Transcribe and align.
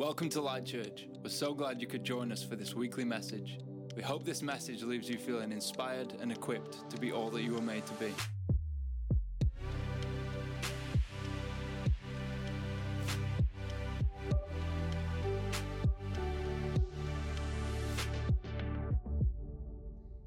Welcome 0.00 0.30
to 0.30 0.40
Light 0.40 0.64
Church. 0.64 1.08
We're 1.22 1.28
so 1.28 1.52
glad 1.52 1.78
you 1.78 1.86
could 1.86 2.04
join 2.04 2.32
us 2.32 2.42
for 2.42 2.56
this 2.56 2.74
weekly 2.74 3.04
message. 3.04 3.58
We 3.94 4.02
hope 4.02 4.24
this 4.24 4.40
message 4.40 4.82
leaves 4.82 5.10
you 5.10 5.18
feeling 5.18 5.52
inspired 5.52 6.14
and 6.22 6.32
equipped 6.32 6.88
to 6.88 6.96
be 6.96 7.12
all 7.12 7.28
that 7.28 7.42
you 7.42 7.52
were 7.52 7.60
made 7.60 7.84
to 7.84 7.92
be. 7.92 8.06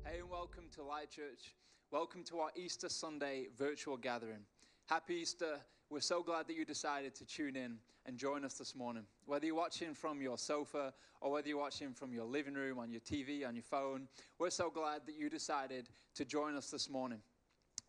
Hey, 0.05 0.19
and 0.19 0.29
welcome 0.29 0.65
to 0.75 0.83
Light 0.83 1.09
Church. 1.09 1.55
Welcome 1.89 2.23
to 2.25 2.41
our 2.41 2.51
Easter 2.55 2.89
Sunday 2.89 3.47
virtual 3.57 3.97
gathering. 3.97 4.45
Happy 4.85 5.15
Easter. 5.15 5.57
We're 5.93 5.99
so 5.99 6.23
glad 6.23 6.47
that 6.47 6.55
you 6.55 6.65
decided 6.65 7.13
to 7.17 7.25
tune 7.25 7.55
in 7.55 7.77
and 8.07 8.17
join 8.17 8.43
us 8.43 8.55
this 8.55 8.73
morning. 8.73 9.03
Whether 9.27 9.45
you're 9.45 9.53
watching 9.53 9.93
from 9.93 10.23
your 10.23 10.39
sofa 10.39 10.91
or 11.21 11.31
whether 11.31 11.47
you're 11.47 11.59
watching 11.59 11.93
from 11.93 12.11
your 12.11 12.25
living 12.25 12.55
room, 12.55 12.79
on 12.79 12.89
your 12.89 13.01
TV, 13.01 13.47
on 13.47 13.53
your 13.53 13.61
phone, 13.61 14.07
we're 14.39 14.49
so 14.49 14.71
glad 14.71 15.01
that 15.05 15.13
you 15.19 15.29
decided 15.29 15.89
to 16.15 16.25
join 16.25 16.55
us 16.55 16.71
this 16.71 16.89
morning. 16.89 17.19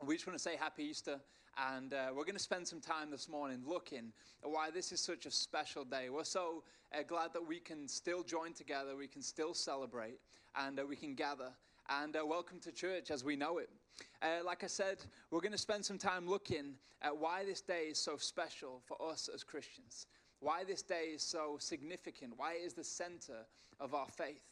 We 0.04 0.16
just 0.16 0.26
want 0.26 0.36
to 0.38 0.42
say 0.42 0.54
happy 0.54 0.84
Easter, 0.84 1.18
and 1.72 1.94
uh, 1.94 2.08
we're 2.14 2.26
going 2.26 2.36
to 2.36 2.42
spend 2.42 2.68
some 2.68 2.82
time 2.82 3.10
this 3.10 3.26
morning 3.26 3.62
looking 3.66 4.12
at 4.42 4.50
why 4.50 4.70
this 4.70 4.92
is 4.92 5.00
such 5.00 5.24
a 5.24 5.30
special 5.30 5.86
day. 5.86 6.10
We're 6.10 6.24
so 6.24 6.62
uh, 6.92 7.04
glad 7.08 7.32
that 7.32 7.48
we 7.48 7.58
can 7.58 7.88
still 7.88 8.22
join 8.22 8.52
together, 8.52 8.96
we 8.96 9.08
can 9.08 9.22
still 9.22 9.54
celebrate, 9.54 10.18
and 10.56 10.78
uh, 10.78 10.84
we 10.86 10.96
can 10.96 11.14
gather 11.14 11.52
and 11.88 12.14
uh, 12.16 12.26
welcome 12.26 12.60
to 12.60 12.70
church 12.70 13.10
as 13.10 13.24
we 13.24 13.34
know 13.34 13.56
it. 13.56 13.70
Uh, 14.22 14.44
like 14.44 14.64
I 14.64 14.66
said, 14.66 14.98
we're 15.30 15.40
going 15.40 15.52
to 15.52 15.58
spend 15.58 15.84
some 15.84 15.98
time 15.98 16.28
looking 16.28 16.74
at 17.02 17.16
why 17.16 17.44
this 17.44 17.60
day 17.60 17.86
is 17.90 17.98
so 17.98 18.16
special 18.16 18.80
for 18.86 18.96
us 19.10 19.28
as 19.32 19.44
Christians, 19.44 20.06
why 20.40 20.64
this 20.64 20.82
day 20.82 21.10
is 21.14 21.22
so 21.22 21.56
significant, 21.58 22.32
why 22.36 22.54
it 22.54 22.66
is 22.66 22.74
the 22.74 22.84
center 22.84 23.46
of 23.80 23.94
our 23.94 24.08
faith. 24.08 24.42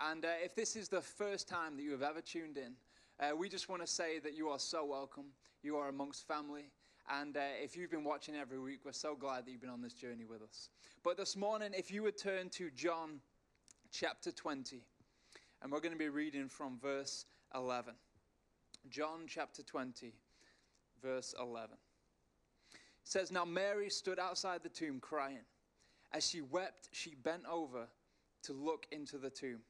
And 0.00 0.24
uh, 0.24 0.28
if 0.42 0.54
this 0.54 0.76
is 0.76 0.88
the 0.88 1.00
first 1.00 1.48
time 1.48 1.76
that 1.76 1.82
you 1.82 1.92
have 1.92 2.02
ever 2.02 2.20
tuned 2.20 2.56
in, 2.56 2.72
uh, 3.18 3.34
we 3.34 3.48
just 3.48 3.68
want 3.68 3.82
to 3.82 3.86
say 3.86 4.18
that 4.18 4.36
you 4.36 4.48
are 4.48 4.58
so 4.58 4.84
welcome. 4.84 5.26
You 5.62 5.76
are 5.76 5.88
amongst 5.88 6.26
family. 6.26 6.70
And 7.08 7.36
uh, 7.36 7.40
if 7.62 7.76
you've 7.76 7.90
been 7.90 8.04
watching 8.04 8.34
every 8.34 8.58
week, 8.58 8.80
we're 8.84 8.92
so 8.92 9.14
glad 9.14 9.46
that 9.46 9.52
you've 9.52 9.60
been 9.60 9.70
on 9.70 9.80
this 9.80 9.94
journey 9.94 10.24
with 10.24 10.42
us. 10.42 10.70
But 11.02 11.16
this 11.16 11.36
morning, 11.36 11.70
if 11.72 11.90
you 11.90 12.02
would 12.02 12.18
turn 12.18 12.48
to 12.50 12.70
John 12.70 13.20
chapter 13.92 14.30
20 14.30 14.82
and 15.62 15.72
we're 15.72 15.80
going 15.80 15.92
to 15.92 15.98
be 15.98 16.08
reading 16.08 16.48
from 16.48 16.78
verse 16.78 17.24
11. 17.54 17.94
John 18.90 19.22
chapter 19.26 19.62
20, 19.62 20.12
verse 21.02 21.34
11. 21.40 21.70
It 22.72 22.78
says, 23.04 23.30
Now 23.30 23.44
Mary 23.44 23.90
stood 23.90 24.18
outside 24.18 24.62
the 24.62 24.68
tomb 24.68 25.00
crying. 25.00 25.44
As 26.12 26.28
she 26.28 26.40
wept, 26.40 26.88
she 26.92 27.14
bent 27.14 27.42
over 27.50 27.86
to 28.44 28.52
look 28.52 28.86
into 28.90 29.18
the 29.18 29.30
tomb 29.30 29.60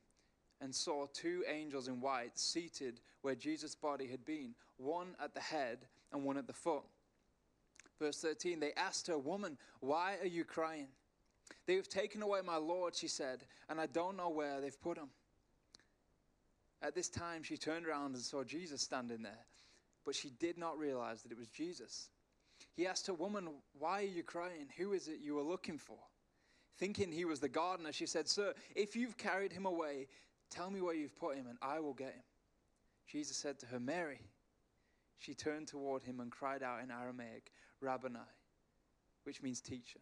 and 0.61 0.75
saw 0.75 1.06
two 1.12 1.44
angels 1.48 1.89
in 1.89 2.00
white 2.00 2.39
seated 2.39 3.00
where 3.22 3.34
Jesus' 3.34 3.75
body 3.75 4.06
had 4.06 4.25
been, 4.25 4.55
one 4.77 5.09
at 5.22 5.34
the 5.34 5.41
head 5.41 5.87
and 6.12 6.25
one 6.25 6.37
at 6.37 6.47
the 6.47 6.53
foot. 6.53 6.84
Verse 7.98 8.20
13, 8.20 8.61
they 8.61 8.72
asked 8.77 9.06
her, 9.06 9.19
Woman, 9.19 9.56
why 9.81 10.17
are 10.20 10.27
you 10.27 10.44
crying? 10.44 10.89
They 11.67 11.75
have 11.77 11.89
taken 11.89 12.22
away 12.22 12.41
my 12.44 12.56
Lord, 12.56 12.94
she 12.94 13.09
said, 13.09 13.44
and 13.69 13.81
I 13.81 13.87
don't 13.87 14.17
know 14.17 14.28
where 14.28 14.61
they've 14.61 14.81
put 14.81 14.98
him. 14.98 15.09
At 16.83 16.95
this 16.95 17.09
time, 17.09 17.43
she 17.43 17.57
turned 17.57 17.87
around 17.87 18.15
and 18.15 18.23
saw 18.23 18.45
Jesus 18.45 18.83
standing 18.83 19.23
there, 19.23 19.47
but 20.05 20.15
she 20.15 20.31
did 20.31 20.59
not 20.59 20.79
realize 20.79 21.23
that 21.23 21.33
it 21.33 21.39
was 21.39 21.49
Jesus. 21.49 22.11
He 22.75 22.87
asked 22.87 23.07
her, 23.07 23.15
Woman, 23.15 23.49
why 23.79 24.01
are 24.03 24.07
you 24.07 24.23
crying? 24.23 24.69
Who 24.77 24.93
is 24.93 25.09
it 25.09 25.21
you 25.23 25.39
are 25.39 25.43
looking 25.43 25.79
for? 25.79 25.99
Thinking 26.79 27.11
he 27.11 27.25
was 27.25 27.41
the 27.41 27.49
gardener, 27.49 27.93
she 27.93 28.07
said, 28.07 28.29
Sir, 28.29 28.53
if 28.75 28.95
you've 28.95 29.17
carried 29.17 29.53
him 29.53 29.65
away, 29.65 30.09
tell 30.51 30.71
me 30.71 30.83
where 30.83 30.95
you've 30.95 31.17
put 31.17 31.37
him, 31.37 31.47
and 31.49 31.59
I 31.63 31.81
will 31.81 31.95
get 31.95 32.13
him. 32.13 32.23
Jesus 33.07 33.37
said 33.37 33.59
to 33.61 33.67
her, 33.67 33.81
Mary. 33.81 34.21
She 35.19 35.33
turned 35.33 35.69
toward 35.69 36.03
him 36.03 36.21
and 36.21 36.31
cried 36.31 36.62
out 36.62 36.83
in 36.83 36.91
Aramaic, 36.91 37.50
Rabboni, 37.81 38.19
which 39.25 39.43
means 39.43 39.62
teacher. 39.62 40.00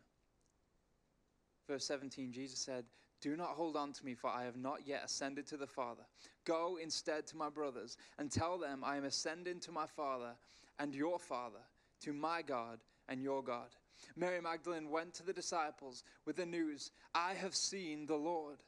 Verse 1.69 1.85
17, 1.87 2.33
Jesus 2.33 2.59
said, 2.59 2.85
Do 3.25 3.39
not 3.39 3.53
hold 3.57 3.75
on 3.75 3.95
to 3.95 4.05
me, 4.05 4.13
for 4.13 4.29
I 4.29 4.45
have 4.45 4.59
not 4.59 4.87
yet 4.87 5.01
ascended 5.03 5.47
to 5.47 5.57
the 5.57 5.67
Father. 5.67 6.03
Go 6.45 6.77
instead 6.77 7.27
to 7.29 7.39
my 7.39 7.49
brothers 7.49 7.97
and 8.19 8.31
tell 8.31 8.59
them 8.59 8.85
I 8.85 8.99
am 8.99 9.05
ascending 9.05 9.61
to 9.61 9.73
my 9.73 9.87
Father 9.87 10.33
and 10.79 10.95
your 10.95 11.19
Father, 11.19 11.63
to 12.03 12.13
my 12.13 12.43
God 12.43 12.81
and 13.09 13.23
your 13.23 13.43
God. 13.43 13.69
Mary 14.15 14.43
Magdalene 14.43 14.91
went 14.91 15.15
to 15.15 15.23
the 15.25 15.33
disciples 15.33 16.05
with 16.27 16.37
the 16.37 16.45
news, 16.45 16.91
I 17.15 17.33
have 17.33 17.55
seen 17.55 18.05
the 18.05 18.15
Lord. 18.15 18.59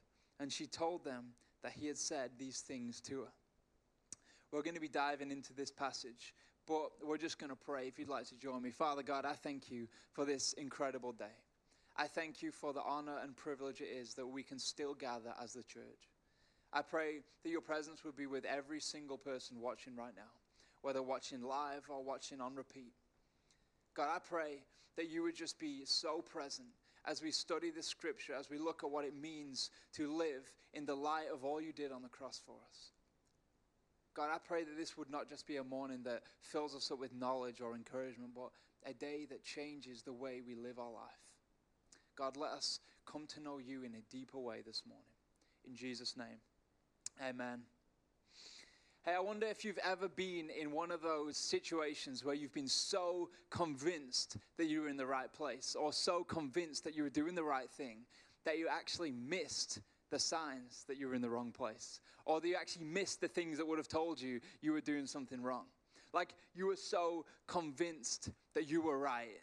And 0.40 0.50
she 0.50 0.66
told 0.66 1.04
them 1.04 1.34
that 1.62 1.72
he 1.72 1.86
had 1.86 1.98
said 1.98 2.30
these 2.38 2.60
things 2.60 3.02
to 3.02 3.24
her. 3.24 3.32
We're 4.52 4.62
going 4.62 4.74
to 4.74 4.80
be 4.80 4.88
diving 4.88 5.32
into 5.32 5.52
this 5.52 5.70
passage, 5.70 6.32
but 6.66 6.92
we're 7.04 7.18
just 7.18 7.38
going 7.38 7.50
to 7.50 7.56
pray 7.56 7.88
if 7.88 7.98
you'd 7.98 8.08
like 8.08 8.26
to 8.28 8.36
join 8.36 8.62
me. 8.62 8.70
Father 8.70 9.02
God, 9.02 9.26
I 9.26 9.34
thank 9.34 9.70
you 9.70 9.86
for 10.14 10.24
this 10.24 10.54
incredible 10.54 11.12
day. 11.12 11.26
I 11.98 12.06
thank 12.06 12.42
you 12.42 12.52
for 12.52 12.72
the 12.72 12.82
honor 12.82 13.18
and 13.22 13.34
privilege 13.34 13.80
it 13.80 13.88
is 13.88 14.14
that 14.14 14.26
we 14.26 14.42
can 14.42 14.58
still 14.58 14.94
gather 14.94 15.32
as 15.42 15.54
the 15.54 15.62
church. 15.62 16.10
I 16.72 16.82
pray 16.82 17.22
that 17.42 17.50
your 17.50 17.62
presence 17.62 18.04
would 18.04 18.16
be 18.16 18.26
with 18.26 18.44
every 18.44 18.80
single 18.80 19.16
person 19.16 19.60
watching 19.60 19.96
right 19.96 20.12
now, 20.14 20.30
whether 20.82 21.02
watching 21.02 21.42
live 21.42 21.84
or 21.88 22.04
watching 22.04 22.40
on 22.40 22.54
repeat. 22.54 22.92
God, 23.94 24.08
I 24.14 24.18
pray 24.18 24.62
that 24.96 25.08
you 25.08 25.22
would 25.22 25.36
just 25.36 25.58
be 25.58 25.82
so 25.84 26.20
present 26.20 26.68
as 27.06 27.22
we 27.22 27.30
study 27.30 27.70
this 27.70 27.86
scripture, 27.86 28.34
as 28.34 28.50
we 28.50 28.58
look 28.58 28.82
at 28.84 28.90
what 28.90 29.06
it 29.06 29.14
means 29.14 29.70
to 29.94 30.12
live 30.12 30.50
in 30.74 30.84
the 30.84 30.94
light 30.94 31.26
of 31.32 31.44
all 31.44 31.60
you 31.60 31.72
did 31.72 31.92
on 31.92 32.02
the 32.02 32.08
cross 32.08 32.42
for 32.44 32.56
us. 32.68 32.90
God, 34.14 34.28
I 34.34 34.38
pray 34.38 34.64
that 34.64 34.76
this 34.76 34.96
would 34.98 35.10
not 35.10 35.28
just 35.28 35.46
be 35.46 35.56
a 35.56 35.64
morning 35.64 36.00
that 36.04 36.22
fills 36.40 36.74
us 36.74 36.90
up 36.90 36.98
with 36.98 37.14
knowledge 37.14 37.60
or 37.60 37.74
encouragement, 37.74 38.32
but 38.34 38.50
a 38.84 38.92
day 38.92 39.26
that 39.30 39.44
changes 39.44 40.02
the 40.02 40.12
way 40.12 40.42
we 40.46 40.54
live 40.54 40.78
our 40.78 40.90
life. 40.90 41.25
God, 42.16 42.36
let 42.36 42.52
us 42.52 42.80
come 43.04 43.26
to 43.26 43.40
know 43.40 43.58
you 43.58 43.82
in 43.82 43.94
a 43.94 44.00
deeper 44.10 44.38
way 44.38 44.62
this 44.66 44.82
morning. 44.86 45.04
In 45.68 45.74
Jesus' 45.74 46.16
name, 46.16 46.38
amen. 47.22 47.60
Hey, 49.04 49.12
I 49.14 49.20
wonder 49.20 49.46
if 49.46 49.64
you've 49.64 49.78
ever 49.84 50.08
been 50.08 50.48
in 50.50 50.72
one 50.72 50.90
of 50.90 51.02
those 51.02 51.36
situations 51.36 52.24
where 52.24 52.34
you've 52.34 52.54
been 52.54 52.68
so 52.68 53.28
convinced 53.50 54.38
that 54.56 54.66
you 54.66 54.80
were 54.80 54.88
in 54.88 54.96
the 54.96 55.06
right 55.06 55.32
place 55.32 55.76
or 55.78 55.92
so 55.92 56.24
convinced 56.24 56.84
that 56.84 56.96
you 56.96 57.02
were 57.02 57.10
doing 57.10 57.34
the 57.34 57.44
right 57.44 57.70
thing 57.70 57.98
that 58.44 58.58
you 58.58 58.66
actually 58.68 59.12
missed 59.12 59.80
the 60.10 60.18
signs 60.18 60.84
that 60.88 60.96
you 60.96 61.08
were 61.08 61.14
in 61.14 61.22
the 61.22 61.30
wrong 61.30 61.52
place 61.52 62.00
or 62.24 62.40
that 62.40 62.48
you 62.48 62.56
actually 62.56 62.84
missed 62.84 63.20
the 63.20 63.28
things 63.28 63.58
that 63.58 63.66
would 63.66 63.78
have 63.78 63.88
told 63.88 64.20
you 64.20 64.40
you 64.60 64.72
were 64.72 64.80
doing 64.80 65.06
something 65.06 65.42
wrong. 65.42 65.66
Like 66.12 66.34
you 66.54 66.66
were 66.66 66.76
so 66.76 67.26
convinced 67.46 68.30
that 68.54 68.68
you 68.68 68.80
were 68.80 68.98
right 68.98 69.40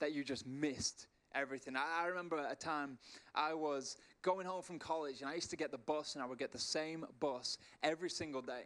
that 0.00 0.12
you 0.12 0.22
just 0.22 0.46
missed 0.46 1.06
everything. 1.34 1.74
I, 1.76 2.06
remember 2.06 2.44
a 2.48 2.54
time 2.54 2.98
I 3.34 3.54
was 3.54 3.96
going 4.22 4.46
home 4.46 4.62
from 4.62 4.78
college 4.78 5.20
and 5.20 5.30
I 5.30 5.34
used 5.34 5.50
to 5.50 5.56
get 5.56 5.70
the 5.70 5.78
bus 5.78 6.14
and 6.14 6.22
I 6.22 6.26
would 6.26 6.38
get 6.38 6.52
the 6.52 6.58
same 6.58 7.06
bus 7.18 7.58
every 7.82 8.10
single 8.10 8.42
day. 8.42 8.64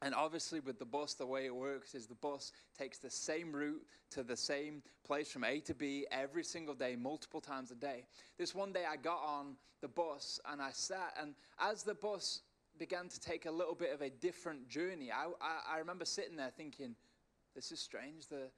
And 0.00 0.14
obviously, 0.14 0.60
with 0.60 0.78
the 0.78 0.84
bus, 0.84 1.14
the 1.14 1.26
way 1.26 1.46
it 1.46 1.54
works 1.54 1.94
is 1.94 2.06
the 2.06 2.14
bus 2.14 2.52
takes 2.78 2.98
the 2.98 3.10
same 3.10 3.52
route 3.52 3.84
to 4.10 4.22
the 4.22 4.36
same 4.36 4.82
place 5.04 5.30
from 5.30 5.42
A 5.42 5.58
to 5.60 5.74
B 5.74 6.06
every 6.12 6.44
single 6.44 6.74
day, 6.74 6.94
multiple 6.94 7.40
times 7.40 7.72
a 7.72 7.74
day. 7.74 8.04
This 8.38 8.54
one 8.54 8.72
day, 8.72 8.84
I 8.88 8.96
got 8.96 9.20
on 9.24 9.56
the 9.80 9.88
bus 9.88 10.38
and 10.48 10.62
I 10.62 10.70
sat, 10.70 11.14
and 11.20 11.34
as 11.58 11.82
the 11.82 11.94
bus 11.94 12.42
began 12.78 13.08
to 13.08 13.20
take 13.20 13.46
a 13.46 13.50
little 13.50 13.74
bit 13.74 13.92
of 13.92 14.00
a 14.00 14.10
different 14.10 14.68
journey, 14.68 15.10
I, 15.10 15.26
I, 15.40 15.74
I 15.74 15.78
remember 15.78 16.04
sitting 16.04 16.36
there 16.36 16.52
thinking, 16.56 16.94
this 17.56 17.72
is 17.72 17.80
strange. 17.80 18.28
The, 18.28 18.50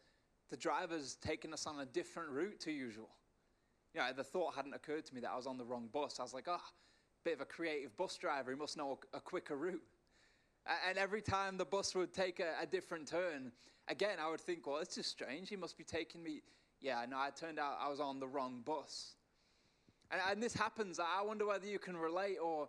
the 0.51 0.59
driver's 0.59 1.17
taking 1.23 1.55
us 1.55 1.67
on 1.67 1.81
a 1.81 1.87
different 1.87 2.31
route 2.31 2.61
to 2.61 2.71
usual. 2.71 3.09
You 3.95 4.01
know, 4.01 4.07
the 4.17 4.25
thought 4.25 4.55
hadn't 4.55 4.75
occurred 4.75 5.07
to 5.07 5.15
me 5.15 5.21
that 5.21 5.31
I 5.31 5.37
was 5.37 5.47
on 5.47 5.59
the 5.59 5.65
wrong 5.65 5.89
bus. 5.93 6.21
I 6.21 6.23
was 6.23 6.35
like, 6.35 6.47
oh, 6.49 6.61
bit 7.25 7.35
of 7.35 7.41
a 7.41 7.45
creative 7.45 7.97
bus 7.97 8.17
driver. 8.17 8.51
He 8.51 8.57
must 8.57 8.77
know 8.77 8.99
a, 9.13 9.21
quicker 9.21 9.57
route. 9.57 9.83
And 10.89 10.99
every 10.99 11.23
time 11.23 11.57
the 11.57 11.65
bus 11.65 11.95
would 11.95 12.13
take 12.13 12.41
a, 12.41 12.63
a, 12.63 12.67
different 12.67 13.09
turn, 13.09 13.51
again, 13.89 14.19
I 14.23 14.31
would 14.31 14.41
think, 14.41 14.67
well, 14.67 14.79
it's 14.79 14.95
just 14.95 15.11
strange. 15.11 15.49
He 15.49 15.57
must 15.57 15.77
be 15.77 15.85
taking 15.85 16.23
me. 16.23 16.43
Yeah, 16.81 17.05
no, 17.09 17.23
it 17.25 17.37
turned 17.37 17.59
out 17.59 17.79
I 17.81 17.89
was 17.89 18.01
on 18.01 18.21
the 18.21 18.29
wrong 18.29 18.63
bus. 18.65 19.15
And, 20.11 20.21
and 20.31 20.43
this 20.43 20.55
happens. 20.55 21.01
I 21.01 21.23
wonder 21.23 21.47
whether 21.47 21.67
you 21.67 21.79
can 21.79 21.97
relate 21.97 22.37
or 22.43 22.69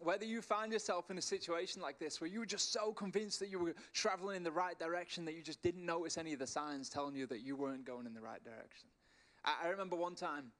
whether 0.00 0.24
you 0.24 0.42
find 0.42 0.72
yourself 0.72 1.10
in 1.10 1.16
a 1.16 1.22
situation 1.22 1.80
like 1.80 1.98
this 1.98 2.20
where 2.20 2.28
you 2.28 2.40
were 2.40 2.46
just 2.46 2.72
so 2.72 2.92
convinced 2.92 3.40
that 3.40 3.48
you 3.48 3.58
were 3.58 3.74
traveling 3.94 4.36
in 4.36 4.42
the 4.42 4.50
right 4.50 4.78
direction 4.78 5.24
that 5.24 5.34
you 5.34 5.42
just 5.42 5.62
didn't 5.62 5.86
notice 5.86 6.18
any 6.18 6.32
of 6.32 6.38
the 6.38 6.46
signs 6.46 6.88
telling 6.88 7.14
you 7.14 7.26
that 7.26 7.40
you 7.40 7.56
weren't 7.56 7.84
going 7.84 8.06
in 8.06 8.12
the 8.12 8.20
right 8.20 8.44
direction. 8.44 8.88
I, 9.46 9.68
remember 9.68 9.96
one 9.96 10.14
time 10.14 10.52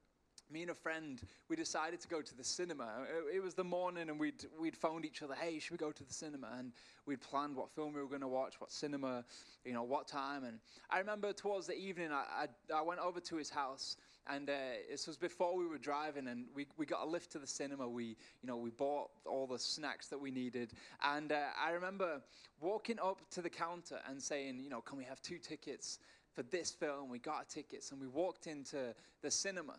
me 0.51 0.61
and 0.61 0.71
a 0.71 0.75
friend, 0.75 1.21
we 1.49 1.55
decided 1.55 1.99
to 1.99 2.07
go 2.07 2.21
to 2.21 2.37
the 2.37 2.43
cinema. 2.43 3.05
It, 3.33 3.43
was 3.43 3.53
the 3.53 3.63
morning, 3.63 4.09
and 4.09 4.19
we'd, 4.19 4.45
we'd 4.59 4.77
phoned 4.77 5.03
each 5.03 5.21
other, 5.21 5.35
hey, 5.35 5.59
should 5.59 5.71
we 5.71 5.77
go 5.77 5.91
to 5.91 6.03
the 6.03 6.13
cinema? 6.13 6.47
And 6.57 6.71
we'd 7.05 7.21
planned 7.21 7.55
what 7.55 7.69
film 7.69 7.93
we 7.93 8.01
were 8.01 8.07
going 8.07 8.21
to 8.21 8.27
watch, 8.27 8.59
what 8.59 8.71
cinema, 8.71 9.25
you 9.65 9.73
know, 9.73 9.83
what 9.83 10.07
time. 10.07 10.45
And 10.45 10.59
I 10.89 10.99
remember 10.99 11.33
towards 11.33 11.67
the 11.67 11.77
evening, 11.77 12.11
I, 12.11 12.47
I, 12.71 12.77
I, 12.77 12.81
went 12.81 13.01
over 13.01 13.19
to 13.19 13.35
his 13.35 13.49
house, 13.49 13.97
And 14.29 14.49
uh, 14.49 14.53
this 14.89 15.05
was 15.05 15.17
before 15.17 15.55
we 15.57 15.67
were 15.67 15.77
driving, 15.77 16.27
and 16.27 16.45
we, 16.55 16.67
we 16.77 16.85
got 16.85 17.05
a 17.05 17.09
lift 17.09 17.31
to 17.33 17.39
the 17.39 17.47
cinema. 17.47 17.87
We, 17.87 18.15
you 18.41 18.47
know, 18.47 18.57
we 18.57 18.69
bought 18.69 19.09
all 19.25 19.47
the 19.47 19.59
snacks 19.59 20.07
that 20.07 20.19
we 20.19 20.31
needed. 20.31 20.71
And 21.03 21.33
uh, 21.33 21.47
I 21.61 21.71
remember 21.71 22.21
walking 22.61 22.99
up 23.03 23.19
to 23.31 23.41
the 23.41 23.49
counter 23.49 23.99
and 24.09 24.21
saying, 24.21 24.59
you 24.63 24.69
know, 24.69 24.79
can 24.79 24.97
we 24.97 25.03
have 25.03 25.21
two 25.21 25.39
tickets 25.39 25.99
for 26.37 26.43
this 26.43 26.69
film? 26.69 27.09
We 27.09 27.17
got 27.17 27.35
our 27.35 27.43
tickets, 27.45 27.91
and 27.91 27.99
we 27.99 28.05
walked 28.05 28.45
into 28.45 28.93
the 29.23 29.31
cinema. 29.31 29.73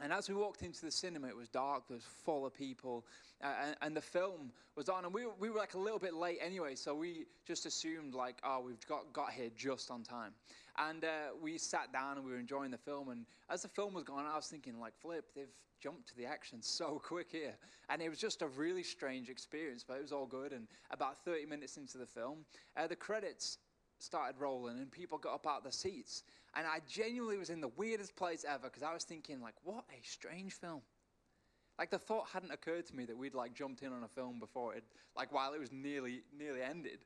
And 0.00 0.12
as 0.12 0.28
we 0.28 0.34
walked 0.36 0.62
into 0.62 0.84
the 0.84 0.92
cinema, 0.92 1.26
it 1.26 1.36
was 1.36 1.48
dark, 1.48 1.88
there 1.88 1.96
was 1.96 2.04
full 2.04 2.46
of 2.46 2.54
people, 2.54 3.04
uh, 3.42 3.52
and, 3.66 3.76
and, 3.82 3.96
the 3.96 4.00
film 4.00 4.52
was 4.76 4.88
on. 4.88 5.04
And 5.04 5.12
we 5.12 5.26
we 5.40 5.50
were 5.50 5.58
like 5.58 5.74
a 5.74 5.78
little 5.78 5.98
bit 5.98 6.14
late 6.14 6.38
anyway, 6.40 6.76
so 6.76 6.94
we 6.94 7.26
just 7.44 7.66
assumed, 7.66 8.14
like, 8.14 8.36
oh, 8.44 8.62
we've 8.64 8.86
got, 8.86 9.12
got 9.12 9.32
here 9.32 9.50
just 9.56 9.90
on 9.90 10.04
time. 10.04 10.32
And 10.78 11.04
uh, 11.04 11.34
we 11.42 11.58
sat 11.58 11.92
down 11.92 12.16
and 12.16 12.24
we 12.24 12.30
were 12.30 12.38
enjoying 12.38 12.70
the 12.70 12.78
film. 12.78 13.08
And 13.08 13.26
as 13.50 13.62
the 13.62 13.68
film 13.68 13.92
was 13.92 14.04
going 14.04 14.24
I 14.24 14.36
was 14.36 14.46
thinking, 14.46 14.78
like, 14.78 14.94
flip, 14.96 15.26
they've 15.34 15.52
jumped 15.82 16.08
to 16.10 16.16
the 16.16 16.26
action 16.26 16.62
so 16.62 16.98
quick 17.04 17.26
here. 17.32 17.54
And 17.90 18.00
it 18.00 18.08
was 18.08 18.18
just 18.18 18.42
a 18.42 18.46
really 18.46 18.84
strange 18.84 19.28
experience, 19.28 19.84
but 19.86 19.98
it 19.98 20.02
was 20.02 20.12
all 20.12 20.26
good. 20.26 20.52
And 20.52 20.68
about 20.92 21.24
30 21.24 21.46
minutes 21.46 21.76
into 21.76 21.98
the 21.98 22.06
film, 22.06 22.44
uh, 22.76 22.86
the 22.86 22.96
credits 22.96 23.58
started 24.02 24.40
rolling 24.40 24.78
and 24.78 24.90
people 24.90 25.18
got 25.18 25.34
up 25.34 25.46
out 25.46 25.58
of 25.58 25.62
their 25.62 25.72
seats. 25.72 26.24
And 26.54 26.66
I 26.66 26.80
genuinely 26.86 27.38
was 27.38 27.50
in 27.50 27.60
the 27.60 27.68
weirdest 27.68 28.14
place 28.16 28.44
ever 28.46 28.64
because 28.64 28.82
I 28.82 28.92
was 28.92 29.04
thinking, 29.04 29.40
like, 29.40 29.54
what 29.64 29.84
a 29.90 30.06
strange 30.06 30.52
film. 30.52 30.82
Like 31.78 31.90
the 31.90 31.98
thought 31.98 32.28
hadn't 32.32 32.52
occurred 32.52 32.86
to 32.86 32.96
me 32.96 33.06
that 33.06 33.16
we'd 33.16 33.34
like 33.34 33.54
jumped 33.54 33.82
in 33.82 33.92
on 33.92 34.04
a 34.04 34.08
film 34.08 34.38
before 34.38 34.74
it, 34.74 34.84
like 35.16 35.32
while 35.32 35.54
it 35.54 35.60
was 35.60 35.72
nearly 35.72 36.22
nearly 36.38 36.62
ended. 36.62 36.98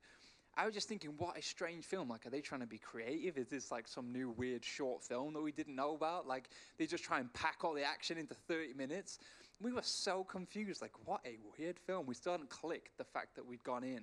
I 0.58 0.64
was 0.64 0.74
just 0.74 0.88
thinking, 0.88 1.10
what 1.18 1.36
a 1.38 1.42
strange 1.42 1.84
film. 1.84 2.08
Like, 2.08 2.24
are 2.24 2.30
they 2.30 2.40
trying 2.40 2.62
to 2.62 2.66
be 2.66 2.78
creative? 2.78 3.36
Is 3.36 3.48
this 3.48 3.70
like 3.70 3.86
some 3.86 4.10
new 4.10 4.30
weird 4.30 4.64
short 4.64 5.04
film 5.04 5.34
that 5.34 5.42
we 5.42 5.52
didn't 5.52 5.76
know 5.76 5.94
about? 5.94 6.26
Like, 6.26 6.48
they 6.78 6.86
just 6.86 7.04
try 7.04 7.20
and 7.20 7.32
pack 7.34 7.58
all 7.62 7.74
the 7.74 7.84
action 7.84 8.16
into 8.16 8.34
30 8.34 8.72
minutes. 8.72 9.18
We 9.60 9.72
were 9.72 9.82
so 9.82 10.24
confused. 10.24 10.80
Like, 10.80 10.92
what 11.04 11.20
a 11.26 11.36
weird 11.58 11.78
film. 11.78 12.06
We 12.06 12.14
still 12.14 12.32
hadn't 12.32 12.48
clicked 12.48 12.96
the 12.96 13.04
fact 13.04 13.36
that 13.36 13.44
we'd 13.44 13.62
gone 13.64 13.84
in 13.84 14.00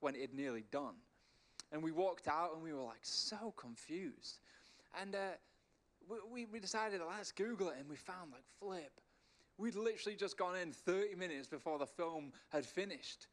when 0.00 0.14
it 0.14 0.22
had 0.22 0.34
nearly 0.34 0.64
done. 0.72 0.94
And 1.72 1.82
we 1.82 1.92
walked 1.92 2.28
out 2.28 2.52
and 2.54 2.62
we 2.62 2.72
were 2.72 2.82
like 2.82 3.00
so 3.02 3.52
confused. 3.56 4.40
And 5.00 5.14
uh, 5.14 5.18
we, 6.32 6.46
we 6.46 6.58
decided, 6.58 7.00
let's 7.08 7.32
Google 7.32 7.68
it. 7.68 7.76
And 7.78 7.88
we 7.88 7.96
found 7.96 8.32
like 8.32 8.44
flip. 8.58 9.00
We'd 9.58 9.76
literally 9.76 10.16
just 10.16 10.36
gone 10.36 10.56
in 10.56 10.72
30 10.72 11.14
minutes 11.16 11.46
before 11.46 11.78
the 11.78 11.86
film 11.86 12.32
had 12.48 12.64
finished. 12.64 13.26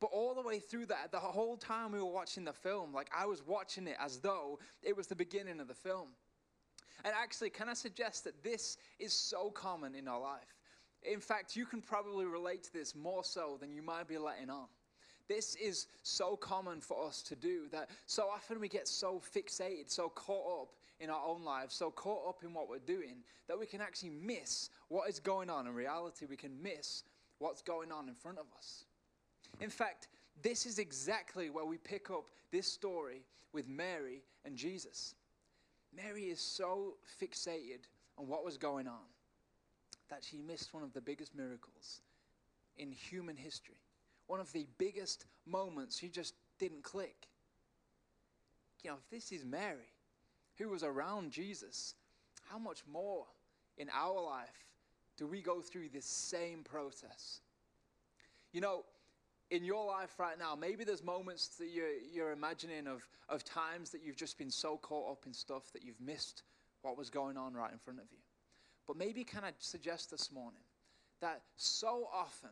But 0.00 0.10
all 0.12 0.34
the 0.34 0.42
way 0.42 0.58
through 0.58 0.86
that, 0.86 1.12
the 1.12 1.18
whole 1.18 1.56
time 1.56 1.92
we 1.92 1.98
were 1.98 2.04
watching 2.04 2.44
the 2.44 2.52
film, 2.52 2.92
like 2.92 3.10
I 3.16 3.26
was 3.26 3.46
watching 3.46 3.86
it 3.86 3.96
as 4.00 4.18
though 4.18 4.58
it 4.82 4.96
was 4.96 5.06
the 5.06 5.14
beginning 5.14 5.60
of 5.60 5.68
the 5.68 5.74
film. 5.74 6.08
And 7.04 7.12
actually, 7.14 7.50
can 7.50 7.68
I 7.68 7.74
suggest 7.74 8.24
that 8.24 8.42
this 8.42 8.78
is 8.98 9.12
so 9.12 9.50
common 9.50 9.94
in 9.94 10.08
our 10.08 10.20
life? 10.20 10.58
In 11.02 11.20
fact, 11.20 11.54
you 11.54 11.66
can 11.66 11.82
probably 11.82 12.24
relate 12.24 12.62
to 12.64 12.72
this 12.72 12.94
more 12.94 13.22
so 13.22 13.58
than 13.60 13.74
you 13.74 13.82
might 13.82 14.08
be 14.08 14.16
letting 14.16 14.48
on. 14.48 14.66
This 15.28 15.54
is 15.54 15.86
so 16.02 16.36
common 16.36 16.80
for 16.80 17.06
us 17.06 17.22
to 17.22 17.36
do 17.36 17.62
that 17.72 17.88
so 18.06 18.28
often 18.28 18.60
we 18.60 18.68
get 18.68 18.86
so 18.86 19.20
fixated, 19.34 19.90
so 19.90 20.08
caught 20.10 20.62
up 20.62 20.68
in 21.00 21.10
our 21.10 21.24
own 21.26 21.44
lives, 21.44 21.74
so 21.74 21.90
caught 21.90 22.28
up 22.28 22.44
in 22.44 22.52
what 22.52 22.68
we're 22.68 22.78
doing, 22.78 23.16
that 23.48 23.58
we 23.58 23.66
can 23.66 23.80
actually 23.80 24.10
miss 24.10 24.70
what 24.88 25.08
is 25.08 25.18
going 25.18 25.48
on. 25.48 25.66
In 25.66 25.74
reality, 25.74 26.26
we 26.26 26.36
can 26.36 26.62
miss 26.62 27.04
what's 27.38 27.62
going 27.62 27.90
on 27.90 28.08
in 28.08 28.14
front 28.14 28.38
of 28.38 28.46
us. 28.56 28.84
In 29.60 29.70
fact, 29.70 30.08
this 30.42 30.66
is 30.66 30.78
exactly 30.78 31.50
where 31.50 31.64
we 31.64 31.78
pick 31.78 32.10
up 32.10 32.24
this 32.52 32.66
story 32.66 33.22
with 33.52 33.66
Mary 33.66 34.22
and 34.44 34.56
Jesus. 34.56 35.14
Mary 35.96 36.24
is 36.24 36.40
so 36.40 36.94
fixated 37.20 37.86
on 38.18 38.26
what 38.26 38.44
was 38.44 38.58
going 38.58 38.86
on 38.86 39.06
that 40.10 40.22
she 40.22 40.42
missed 40.42 40.74
one 40.74 40.82
of 40.82 40.92
the 40.92 41.00
biggest 41.00 41.34
miracles 41.34 42.00
in 42.76 42.92
human 42.92 43.36
history 43.36 43.83
one 44.26 44.40
of 44.40 44.52
the 44.52 44.66
biggest 44.78 45.26
moments, 45.46 45.98
she 45.98 46.08
just 46.08 46.34
didn't 46.58 46.82
click. 46.82 47.28
You 48.82 48.90
know, 48.90 48.96
if 48.96 49.10
this 49.10 49.32
is 49.32 49.44
Mary, 49.44 49.92
who 50.58 50.68
was 50.68 50.82
around 50.82 51.30
Jesus, 51.30 51.94
how 52.50 52.58
much 52.58 52.82
more 52.90 53.26
in 53.78 53.88
our 53.92 54.20
life 54.20 54.48
do 55.16 55.26
we 55.26 55.40
go 55.40 55.60
through 55.60 55.88
this 55.88 56.04
same 56.04 56.62
process? 56.62 57.40
You 58.52 58.60
know, 58.60 58.84
in 59.50 59.64
your 59.64 59.86
life 59.86 60.18
right 60.18 60.38
now, 60.38 60.54
maybe 60.54 60.84
there's 60.84 61.02
moments 61.02 61.48
that 61.58 61.68
you're, 61.68 61.96
you're 62.12 62.32
imagining 62.32 62.86
of, 62.86 63.06
of 63.28 63.44
times 63.44 63.90
that 63.90 64.02
you've 64.04 64.16
just 64.16 64.38
been 64.38 64.50
so 64.50 64.76
caught 64.76 65.10
up 65.10 65.26
in 65.26 65.32
stuff 65.32 65.72
that 65.72 65.82
you've 65.84 66.00
missed 66.00 66.42
what 66.82 66.96
was 66.96 67.10
going 67.10 67.36
on 67.36 67.54
right 67.54 67.72
in 67.72 67.78
front 67.78 67.98
of 67.98 68.06
you. 68.10 68.18
But 68.86 68.96
maybe 68.96 69.24
can 69.24 69.44
I 69.44 69.52
suggest 69.58 70.10
this 70.10 70.30
morning 70.30 70.60
that 71.20 71.42
so 71.56 72.08
often 72.12 72.50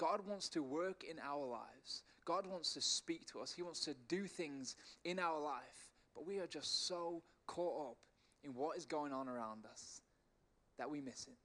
God 0.00 0.26
wants 0.26 0.48
to 0.50 0.62
work 0.62 1.04
in 1.04 1.18
our 1.18 1.44
lives. 1.44 2.04
God 2.24 2.46
wants 2.46 2.72
to 2.72 2.80
speak 2.80 3.26
to 3.26 3.40
us. 3.40 3.52
He 3.52 3.60
wants 3.60 3.80
to 3.80 3.94
do 4.08 4.26
things 4.26 4.76
in 5.04 5.18
our 5.18 5.38
life. 5.38 5.90
But 6.14 6.26
we 6.26 6.38
are 6.38 6.46
just 6.46 6.86
so 6.88 7.22
caught 7.46 7.90
up 7.90 7.96
in 8.42 8.54
what 8.54 8.78
is 8.78 8.86
going 8.86 9.12
on 9.12 9.28
around 9.28 9.66
us 9.70 10.00
that 10.78 10.88
we 10.88 11.02
miss 11.02 11.26
it. 11.26 11.36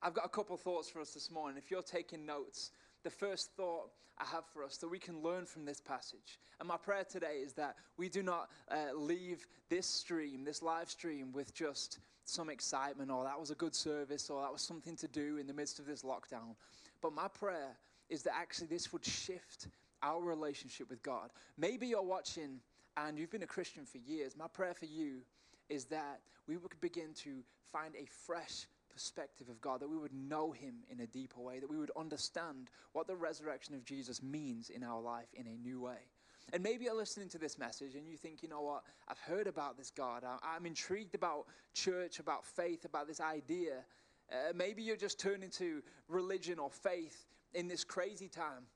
I've 0.00 0.14
got 0.14 0.24
a 0.24 0.30
couple 0.30 0.56
thoughts 0.56 0.88
for 0.88 1.00
us 1.02 1.10
this 1.10 1.30
morning. 1.30 1.58
If 1.58 1.70
you're 1.70 1.82
taking 1.82 2.24
notes, 2.24 2.70
the 3.08 3.26
first 3.26 3.52
thought 3.56 3.88
I 4.18 4.26
have 4.26 4.44
for 4.52 4.62
us 4.62 4.76
that 4.78 4.88
we 4.88 4.98
can 4.98 5.22
learn 5.22 5.46
from 5.46 5.64
this 5.64 5.80
passage. 5.80 6.38
And 6.60 6.68
my 6.68 6.76
prayer 6.76 7.04
today 7.10 7.40
is 7.42 7.54
that 7.54 7.76
we 7.96 8.10
do 8.10 8.22
not 8.22 8.50
uh, 8.70 8.94
leave 8.94 9.46
this 9.70 9.86
stream, 9.86 10.44
this 10.44 10.60
live 10.60 10.90
stream, 10.90 11.32
with 11.32 11.54
just 11.54 12.00
some 12.26 12.50
excitement 12.50 13.10
or 13.10 13.24
that 13.24 13.40
was 13.40 13.50
a 13.50 13.54
good 13.54 13.74
service 13.74 14.28
or 14.28 14.42
that 14.42 14.52
was 14.52 14.60
something 14.60 14.94
to 14.96 15.08
do 15.08 15.38
in 15.38 15.46
the 15.46 15.54
midst 15.54 15.78
of 15.78 15.86
this 15.86 16.02
lockdown. 16.02 16.54
But 17.00 17.14
my 17.14 17.28
prayer 17.28 17.78
is 18.10 18.22
that 18.24 18.34
actually 18.36 18.66
this 18.66 18.92
would 18.92 19.06
shift 19.06 19.68
our 20.02 20.22
relationship 20.22 20.90
with 20.90 21.02
God. 21.02 21.30
Maybe 21.56 21.86
you're 21.86 22.02
watching 22.02 22.60
and 22.98 23.18
you've 23.18 23.30
been 23.30 23.42
a 23.42 23.46
Christian 23.46 23.86
for 23.86 23.96
years. 23.96 24.36
My 24.36 24.48
prayer 24.48 24.74
for 24.74 24.84
you 24.84 25.22
is 25.70 25.86
that 25.86 26.20
we 26.46 26.58
would 26.58 26.78
begin 26.82 27.14
to 27.22 27.38
find 27.72 27.94
a 27.94 28.04
fresh 28.26 28.66
perspective 28.98 29.48
of 29.48 29.60
God, 29.60 29.78
that 29.78 29.88
we 29.88 29.96
would 29.96 30.12
know 30.12 30.50
Him 30.50 30.74
in 30.90 30.98
a 30.98 31.06
deeper 31.06 31.40
way, 31.40 31.60
that 31.60 31.70
we 31.70 31.76
would 31.76 31.92
understand 31.96 32.68
what 32.94 33.06
the 33.06 33.14
resurrection 33.14 33.76
of 33.76 33.84
Jesus 33.84 34.24
means 34.24 34.70
in 34.70 34.82
our 34.82 35.00
life 35.00 35.28
in 35.34 35.46
a 35.46 35.56
new 35.56 35.80
way. 35.80 36.08
And 36.52 36.64
maybe 36.64 36.86
you're 36.86 36.96
listening 36.96 37.28
to 37.28 37.38
this 37.38 37.58
message 37.58 37.94
and 37.94 38.08
you 38.08 38.16
think, 38.16 38.42
you 38.42 38.48
know 38.48 38.62
what, 38.62 38.82
I've 39.06 39.20
heard 39.20 39.46
about 39.46 39.76
this 39.78 39.92
God. 39.92 40.24
I'm 40.42 40.66
intrigued 40.66 41.14
about 41.14 41.46
church, 41.74 42.18
about 42.18 42.44
faith, 42.44 42.84
about 42.84 43.06
this 43.06 43.20
idea. 43.20 43.84
Uh, 44.32 44.52
maybe 44.52 44.82
you're 44.82 44.96
just 44.96 45.20
turning 45.20 45.50
to 45.50 45.80
religion 46.08 46.58
or 46.58 46.68
faith 46.68 47.24
in 47.54 47.68
this 47.68 47.84
crazy 47.84 48.28
time. 48.28 48.66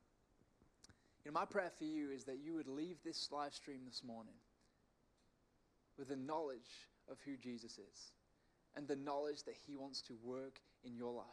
You 1.25 1.33
know, 1.33 1.41
my 1.41 1.47
prayer 1.47 1.73
for 1.77 1.85
you 1.85 2.11
is 2.13 2.23
that 2.25 2.39
you 2.39 2.55
would 2.55 2.69
leave 2.69 2.99
this 3.05 3.29
live 3.33 3.55
stream 3.55 3.81
this 3.87 4.05
morning 4.05 4.35
with 5.99 6.11
the 6.11 6.17
knowledge 6.17 6.89
of 7.11 7.17
who 7.25 7.37
Jesus 7.37 7.73
is 7.73 8.13
and 8.77 8.87
the 8.89 8.97
knowledge 8.97 9.45
that 9.45 9.57
he 9.67 9.77
wants 9.77 10.01
to 10.03 10.15
work 10.23 10.61
in 10.85 10.95
your 10.95 11.13
life. 11.13 11.27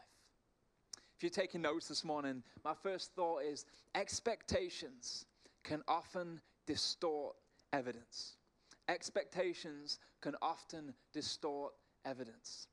If 1.15 1.23
you're 1.23 1.29
taking 1.29 1.61
notes 1.61 1.87
this 1.87 2.03
morning, 2.05 2.43
my 2.63 2.73
first 2.73 3.13
thought 3.13 3.43
is 3.43 3.65
expectations 3.95 5.25
can 5.63 5.83
often 5.87 6.39
distort 6.65 7.35
evidence. 7.73 8.37
Expectations 8.87 9.99
can 10.21 10.35
often 10.41 10.93
distort 11.13 11.73
evidence. 12.05 12.67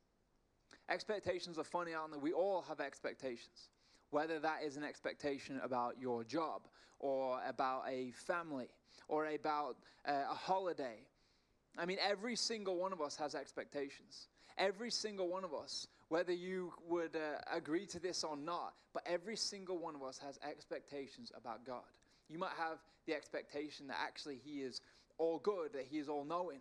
Expectations 0.89 1.57
are 1.57 1.63
funny, 1.63 1.93
aren't 1.93 2.13
they? 2.13 2.19
We 2.19 2.31
all 2.31 2.61
have 2.67 2.79
expectations. 2.79 3.69
Whether 4.11 4.39
that 4.39 4.63
is 4.63 4.77
an 4.77 4.83
expectation 4.83 5.59
about 5.61 5.95
your 5.99 6.23
job, 6.23 6.61
or 6.99 7.39
about 7.47 7.83
a 7.87 8.11
family, 8.11 8.67
or 9.07 9.27
about 9.27 9.77
uh, 10.07 10.23
a 10.31 10.33
holiday. 10.33 11.05
I 11.77 11.85
mean, 11.85 11.97
every 12.01 12.35
single 12.35 12.77
one 12.77 12.93
of 12.93 13.01
us 13.01 13.15
has 13.17 13.35
expectations. 13.35 14.27
Every 14.57 14.89
single 14.89 15.27
one 15.27 15.43
of 15.43 15.53
us, 15.53 15.87
whether 16.09 16.33
you 16.33 16.73
would 16.87 17.15
uh, 17.15 17.39
agree 17.51 17.85
to 17.87 17.99
this 17.99 18.23
or 18.23 18.35
not, 18.35 18.73
but 18.93 19.03
every 19.05 19.35
single 19.35 19.77
one 19.77 19.95
of 19.95 20.01
us 20.03 20.17
has 20.17 20.39
expectations 20.47 21.31
about 21.37 21.65
God. 21.65 21.83
You 22.29 22.39
might 22.39 22.55
have 22.57 22.79
the 23.05 23.13
expectation 23.13 23.87
that 23.87 23.97
actually 24.01 24.39
He 24.43 24.61
is 24.61 24.81
all 25.17 25.39
good, 25.39 25.73
that 25.73 25.85
He 25.89 25.99
is 25.99 26.09
all 26.09 26.25
knowing. 26.25 26.59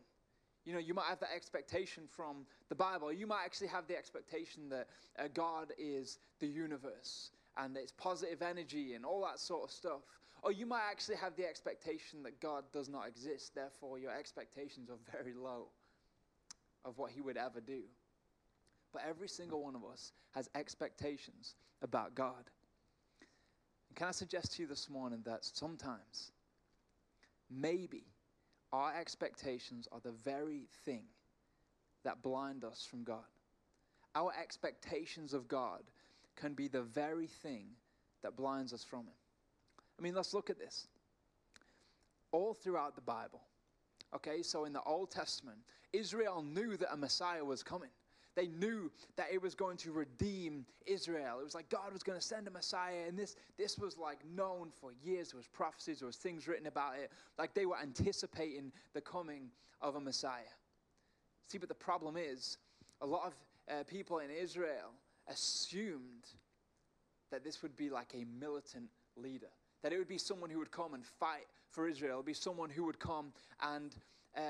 You 0.65 0.75
know, 0.75 0.79
you 0.79 0.95
might 0.95 1.07
have 1.09 1.21
that 1.21 1.35
expectation 1.35 2.05
from 2.11 2.45
the 2.69 2.75
Bible. 2.75 3.13
You 3.13 3.27
might 3.27 3.45
actually 3.45 3.69
have 3.69 3.87
the 3.87 3.97
expectation 3.97 4.69
that 4.71 4.89
uh, 5.19 5.29
God 5.33 5.73
is 5.79 6.19
the 6.41 6.49
universe 6.49 7.31
and 7.57 7.77
it's 7.77 7.93
positive 7.93 8.43
energy 8.43 8.95
and 8.95 9.07
all 9.07 9.23
that 9.23 9.39
sort 9.39 9.65
of 9.65 9.71
stuff. 9.71 10.01
Or 10.43 10.53
you 10.53 10.67
might 10.67 10.83
actually 10.91 11.17
have 11.17 11.35
the 11.37 11.47
expectation 11.47 12.23
that 12.25 12.41
God 12.41 12.65
does 12.73 12.89
not 12.89 13.09
exist, 13.09 13.55
therefore, 13.55 13.99
your 13.99 14.11
expectations 14.11 14.91
are 14.91 14.99
very 15.13 15.33
low 15.33 15.69
of 16.87 16.97
what 16.97 17.11
He 17.11 17.21
would 17.21 17.37
ever 17.37 17.61
do. 17.61 17.83
But 18.93 19.03
every 19.07 19.29
single 19.29 19.63
one 19.63 19.75
of 19.75 19.85
us 19.85 20.13
has 20.35 20.49
expectations 20.55 21.55
about 21.83 22.15
God. 22.15 22.51
And 23.89 23.97
can 23.97 24.09
I 24.09 24.13
suggest 24.13 24.55
to 24.55 24.63
you 24.63 24.69
this 24.69 24.89
morning 24.89 25.21
that 25.27 25.45
sometimes, 25.45 26.31
maybe, 27.51 28.05
our 28.73 28.95
expectations 28.99 29.89
are 29.93 30.01
the 30.01 30.13
very 30.13 30.69
thing 30.85 31.05
that 32.05 32.23
blind 32.23 32.65
us 32.65 32.87
from 32.89 33.05
God. 33.05 33.25
Our 34.15 34.33
expectations 34.41 35.35
of 35.35 35.49
God 35.49 35.83
can 36.37 36.55
be 36.55 36.69
the 36.69 36.83
very 36.83 37.27
thing 37.27 37.67
that 38.23 38.37
blinds 38.37 38.73
us 38.73 38.85
from 38.85 39.01
Him. 39.01 39.15
I 39.99 40.03
mean, 40.03 40.15
let's 40.15 40.35
look 40.35 40.51
at 40.51 40.59
this. 40.59 40.87
All 42.33 42.55
throughout 42.55 42.95
the 42.95 43.03
Bible, 43.03 43.43
okay, 44.15 44.43
so 44.43 44.65
in 44.65 44.73
the 44.73 44.83
Old 44.83 45.11
Testament, 45.11 45.59
Israel 45.97 46.43
knew 46.43 46.77
that 46.77 46.93
a 46.93 46.97
Messiah 46.97 47.45
was 47.45 47.63
coming. 47.63 47.91
They 48.35 48.49
knew 48.49 48.91
that 49.17 49.29
it 49.33 49.41
was 49.41 49.55
going 49.55 49.79
to 49.79 49.93
redeem 49.93 50.67
Israel. 50.85 51.39
It 51.41 51.45
was 51.45 51.55
like 51.55 51.71
God 51.71 51.93
was 51.93 52.03
going 52.03 52.19
to 52.19 52.25
send 52.25 52.47
a 52.47 52.51
Messiah, 52.51 53.09
and 53.09 53.19
this, 53.19 53.35
this 53.57 53.79
was 53.79 53.97
like 53.97 54.19
known 54.37 54.71
for 54.79 54.91
years. 55.03 55.31
There 55.31 55.39
was 55.39 55.47
prophecies, 55.47 56.01
there 56.01 56.07
was 56.07 56.17
things 56.17 56.47
written 56.47 56.67
about 56.67 56.99
it. 56.99 57.11
Like 57.39 57.55
they 57.55 57.65
were 57.65 57.79
anticipating 57.81 58.73
the 58.93 59.01
coming 59.01 59.49
of 59.81 59.97
a 59.97 60.01
Messiah. 60.01 60.53
See, 61.49 61.57
but 61.57 61.69
the 61.69 61.75
problem 61.75 62.17
is, 62.19 62.59
a 63.01 63.07
lot 63.07 63.27
of 63.27 63.35
uh, 63.71 63.85
people 63.85 64.19
in 64.19 64.31
Israel 64.31 64.93
assumed 65.29 66.27
that 67.31 67.43
this 67.43 67.63
would 67.63 67.77
be 67.77 67.89
like 67.89 68.13
a 68.15 68.25
militant 68.39 68.91
leader, 69.17 69.51
that 69.83 69.93
it 69.93 69.99
would 69.99 70.09
be 70.09 70.19
someone 70.19 70.51
who 70.51 70.59
would 70.59 70.71
come 70.71 70.93
and 70.93 71.05
fight 71.05 71.47
for 71.71 71.89
Israel, 71.89 72.15
it 72.15 72.17
would 72.19 72.27
be 72.27 72.35
someone 72.35 72.71
who 72.71 72.85
would 72.85 72.99
come 72.99 73.33
and 73.63 73.97
uh, 74.37 74.41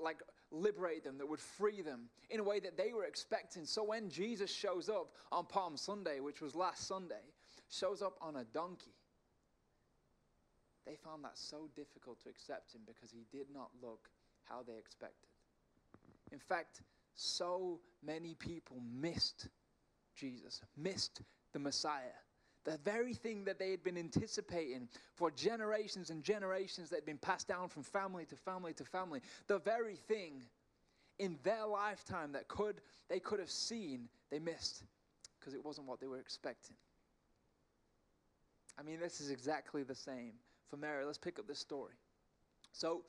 like 0.00 0.18
liberate 0.52 1.02
them, 1.04 1.18
that 1.18 1.28
would 1.28 1.40
free 1.40 1.82
them 1.82 2.08
in 2.30 2.40
a 2.40 2.44
way 2.44 2.60
that 2.60 2.76
they 2.76 2.92
were 2.92 3.04
expecting. 3.04 3.64
So 3.64 3.82
when 3.82 4.08
Jesus 4.08 4.52
shows 4.52 4.88
up 4.88 5.12
on 5.30 5.46
Palm 5.46 5.76
Sunday, 5.76 6.20
which 6.20 6.40
was 6.40 6.54
last 6.54 6.86
Sunday, 6.86 7.24
shows 7.70 8.02
up 8.02 8.16
on 8.20 8.36
a 8.36 8.44
donkey, 8.44 8.94
they 10.86 10.96
found 10.96 11.24
that 11.24 11.38
so 11.38 11.68
difficult 11.74 12.20
to 12.22 12.28
accept 12.28 12.74
him 12.74 12.82
because 12.86 13.10
he 13.10 13.24
did 13.36 13.46
not 13.52 13.70
look 13.82 14.08
how 14.44 14.62
they 14.66 14.76
expected. 14.76 15.28
In 16.32 16.38
fact, 16.38 16.82
so 17.14 17.80
many 18.04 18.34
people 18.34 18.78
missed 18.92 19.48
Jesus, 20.14 20.60
missed 20.76 21.22
the 21.52 21.58
Messiah. 21.58 22.18
The 22.64 22.78
very 22.84 23.14
thing 23.14 23.44
that 23.44 23.58
they 23.58 23.70
had 23.70 23.82
been 23.82 23.98
anticipating 23.98 24.88
for 25.14 25.30
generations 25.30 26.10
and 26.10 26.22
generations 26.22 26.90
that 26.90 26.96
had 26.96 27.06
been 27.06 27.18
passed 27.18 27.48
down 27.48 27.68
from 27.68 27.82
family 27.82 28.24
to 28.26 28.36
family 28.36 28.72
to 28.74 28.84
family, 28.84 29.20
the 29.48 29.58
very 29.58 29.96
thing 29.96 30.42
in 31.18 31.38
their 31.42 31.66
lifetime 31.66 32.32
that 32.32 32.48
could 32.48 32.80
they 33.08 33.18
could 33.18 33.40
have 33.40 33.50
seen, 33.50 34.08
they 34.30 34.38
missed 34.38 34.84
because 35.38 35.54
it 35.54 35.64
wasn't 35.64 35.86
what 35.86 36.00
they 36.00 36.06
were 36.06 36.18
expecting. 36.18 36.76
I 38.78 38.82
mean, 38.82 39.00
this 39.00 39.20
is 39.20 39.30
exactly 39.30 39.82
the 39.82 39.94
same 39.94 40.32
for 40.70 40.76
Mary. 40.76 41.04
Let's 41.04 41.18
pick 41.18 41.38
up 41.38 41.46
this 41.46 41.58
story. 41.58 41.94
So, 42.72 43.02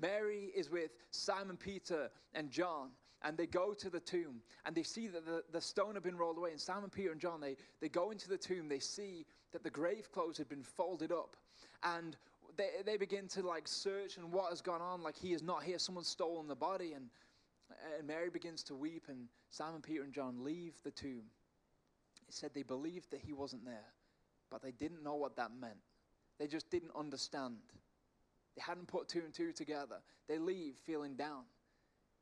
Mary 0.00 0.52
is 0.54 0.70
with 0.70 0.92
Simon 1.10 1.56
Peter 1.56 2.10
and 2.34 2.50
John, 2.50 2.90
and 3.22 3.36
they 3.36 3.46
go 3.46 3.74
to 3.74 3.90
the 3.90 4.00
tomb 4.00 4.40
and 4.64 4.74
they 4.74 4.82
see 4.82 5.06
that 5.08 5.26
the, 5.26 5.42
the 5.52 5.60
stone 5.60 5.94
had 5.94 6.02
been 6.02 6.16
rolled 6.16 6.38
away. 6.38 6.50
And 6.50 6.60
Simon 6.60 6.90
Peter 6.90 7.12
and 7.12 7.20
John, 7.20 7.40
they, 7.40 7.56
they 7.80 7.88
go 7.88 8.10
into 8.10 8.28
the 8.28 8.38
tomb, 8.38 8.68
they 8.68 8.78
see 8.78 9.26
that 9.52 9.62
the 9.62 9.70
grave 9.70 10.10
clothes 10.12 10.38
had 10.38 10.48
been 10.48 10.62
folded 10.62 11.12
up. 11.12 11.36
And 11.82 12.16
they, 12.56 12.68
they 12.84 12.96
begin 12.96 13.28
to 13.28 13.42
like 13.42 13.66
search 13.68 14.16
and 14.16 14.32
what 14.32 14.50
has 14.50 14.60
gone 14.60 14.80
on. 14.80 15.02
Like 15.02 15.16
he 15.16 15.32
is 15.32 15.42
not 15.42 15.62
here, 15.62 15.78
someone's 15.78 16.08
stolen 16.08 16.48
the 16.48 16.54
body. 16.54 16.92
And, 16.94 17.06
and 17.98 18.06
Mary 18.06 18.30
begins 18.30 18.62
to 18.64 18.74
weep, 18.74 19.04
and 19.08 19.26
Simon 19.50 19.80
Peter 19.80 20.02
and 20.02 20.12
John 20.12 20.44
leave 20.44 20.74
the 20.84 20.90
tomb. 20.90 21.22
It 22.28 22.34
said 22.34 22.50
they 22.54 22.62
believed 22.62 23.10
that 23.10 23.20
he 23.20 23.32
wasn't 23.32 23.64
there, 23.64 23.92
but 24.50 24.62
they 24.62 24.72
didn't 24.72 25.02
know 25.02 25.14
what 25.16 25.36
that 25.36 25.50
meant. 25.58 25.78
They 26.38 26.46
just 26.46 26.70
didn't 26.70 26.92
understand. 26.96 27.56
They 28.56 28.62
hadn't 28.66 28.88
put 28.88 29.08
two 29.08 29.20
and 29.20 29.32
two 29.32 29.52
together. 29.52 29.96
They 30.28 30.38
leave 30.38 30.74
feeling 30.86 31.14
down. 31.16 31.42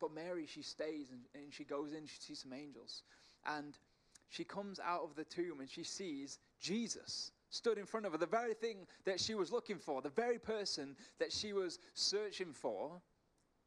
But 0.00 0.14
Mary, 0.14 0.47
she 0.47 0.62
stays 0.62 1.11
and, 1.11 1.21
and 1.35 1.52
she 1.52 1.64
goes 1.64 1.93
in, 1.93 2.07
she 2.07 2.21
sees 2.21 2.40
some 2.40 2.52
angels. 2.52 3.02
And 3.47 3.76
she 4.28 4.45
comes 4.45 4.78
out 4.78 5.02
of 5.02 5.14
the 5.17 5.25
tomb 5.25 5.61
and 5.61 5.71
she 5.71 5.83
sees 5.83 6.38
Jesus 6.61 7.33
stood 7.50 7.78
in 7.78 7.87
front 7.87 8.07
of 8.07 8.12
her. 8.12 8.19
The 8.19 8.26
very 8.26 8.55
thing 8.55 8.87
that 9.05 9.21
she 9.21 9.35
was 9.35 9.50
looking 9.50 9.78
for, 9.78 10.02
the 10.02 10.11
very 10.11 10.38
person 10.38 10.97
that 11.19 11.33
she 11.33 11.52
was 11.52 11.78
searching 11.95 12.52
for, 12.52 13.00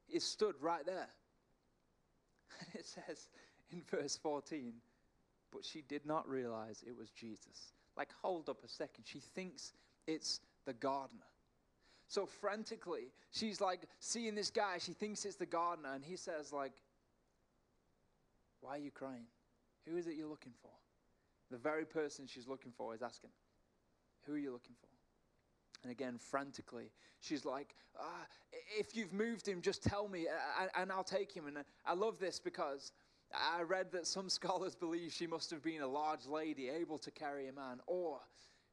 is 0.09 0.23
stood 0.23 0.55
right 0.59 0.85
there. 0.85 1.07
And 2.59 2.75
it 2.75 2.85
says 2.85 3.29
in 3.71 3.81
verse 3.89 4.17
14, 4.17 4.73
but 5.51 5.65
she 5.65 5.81
did 5.81 6.05
not 6.05 6.29
realize 6.29 6.83
it 6.85 6.95
was 6.95 7.09
Jesus. 7.09 7.73
Like, 7.97 8.09
hold 8.21 8.50
up 8.50 8.63
a 8.63 8.67
second. 8.67 9.05
She 9.05 9.19
thinks 9.19 9.73
it's 10.05 10.41
the 10.65 10.73
gardener. 10.73 11.30
So 12.11 12.25
frantically, 12.25 13.13
she's 13.31 13.61
like 13.61 13.83
seeing 14.01 14.35
this 14.35 14.49
guy. 14.49 14.79
She 14.79 14.91
thinks 14.91 15.23
it's 15.23 15.37
the 15.37 15.45
gardener, 15.45 15.93
and 15.93 16.03
he 16.03 16.17
says, 16.17 16.51
like, 16.51 16.73
why 18.59 18.71
are 18.75 18.79
you 18.79 18.91
crying? 18.91 19.23
Who 19.87 19.95
is 19.95 20.07
it 20.07 20.15
you're 20.17 20.27
looking 20.27 20.51
for? 20.61 20.71
The 21.51 21.57
very 21.57 21.85
person 21.85 22.27
she's 22.27 22.49
looking 22.49 22.73
for 22.77 22.93
is 22.93 23.01
asking, 23.01 23.29
Who 24.25 24.33
are 24.33 24.37
you 24.37 24.51
looking 24.51 24.75
for? 24.81 24.89
And 25.83 25.91
again, 25.93 26.17
frantically, 26.17 26.91
she's 27.21 27.45
like, 27.45 27.75
ah, 27.97 28.27
If 28.77 28.93
you've 28.93 29.13
moved 29.13 29.47
him, 29.47 29.61
just 29.61 29.81
tell 29.81 30.09
me, 30.09 30.27
and 30.75 30.91
I'll 30.91 31.05
take 31.05 31.31
him. 31.31 31.47
And 31.47 31.59
I 31.85 31.93
love 31.93 32.19
this 32.19 32.41
because 32.41 32.91
I 33.33 33.61
read 33.61 33.89
that 33.93 34.05
some 34.05 34.27
scholars 34.39 34.75
believe 34.75 35.13
she 35.13 35.27
must 35.27 35.49
have 35.49 35.63
been 35.63 35.81
a 35.81 35.87
large 35.87 36.25
lady 36.25 36.67
able 36.67 36.97
to 36.97 37.09
carry 37.09 37.47
a 37.47 37.53
man, 37.53 37.79
or 37.87 38.19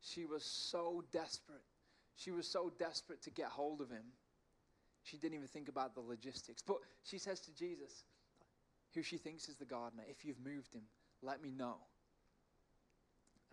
she 0.00 0.26
was 0.26 0.42
so 0.42 1.04
desperate 1.12 1.62
she 2.18 2.32
was 2.32 2.48
so 2.48 2.72
desperate 2.78 3.22
to 3.22 3.30
get 3.30 3.46
hold 3.46 3.80
of 3.80 3.90
him, 3.90 4.02
she 5.04 5.16
didn't 5.16 5.36
even 5.36 5.46
think 5.46 5.68
about 5.68 5.94
the 5.94 6.00
logistics. 6.00 6.62
But 6.62 6.78
she 7.04 7.16
says 7.16 7.40
to 7.40 7.54
Jesus, 7.54 8.04
who 8.94 9.02
she 9.02 9.16
thinks 9.16 9.48
is 9.48 9.56
the 9.56 9.64
gardener, 9.64 10.02
if 10.10 10.24
you've 10.24 10.44
moved 10.44 10.74
him, 10.74 10.82
let 11.22 11.40
me 11.40 11.50
know. 11.50 11.76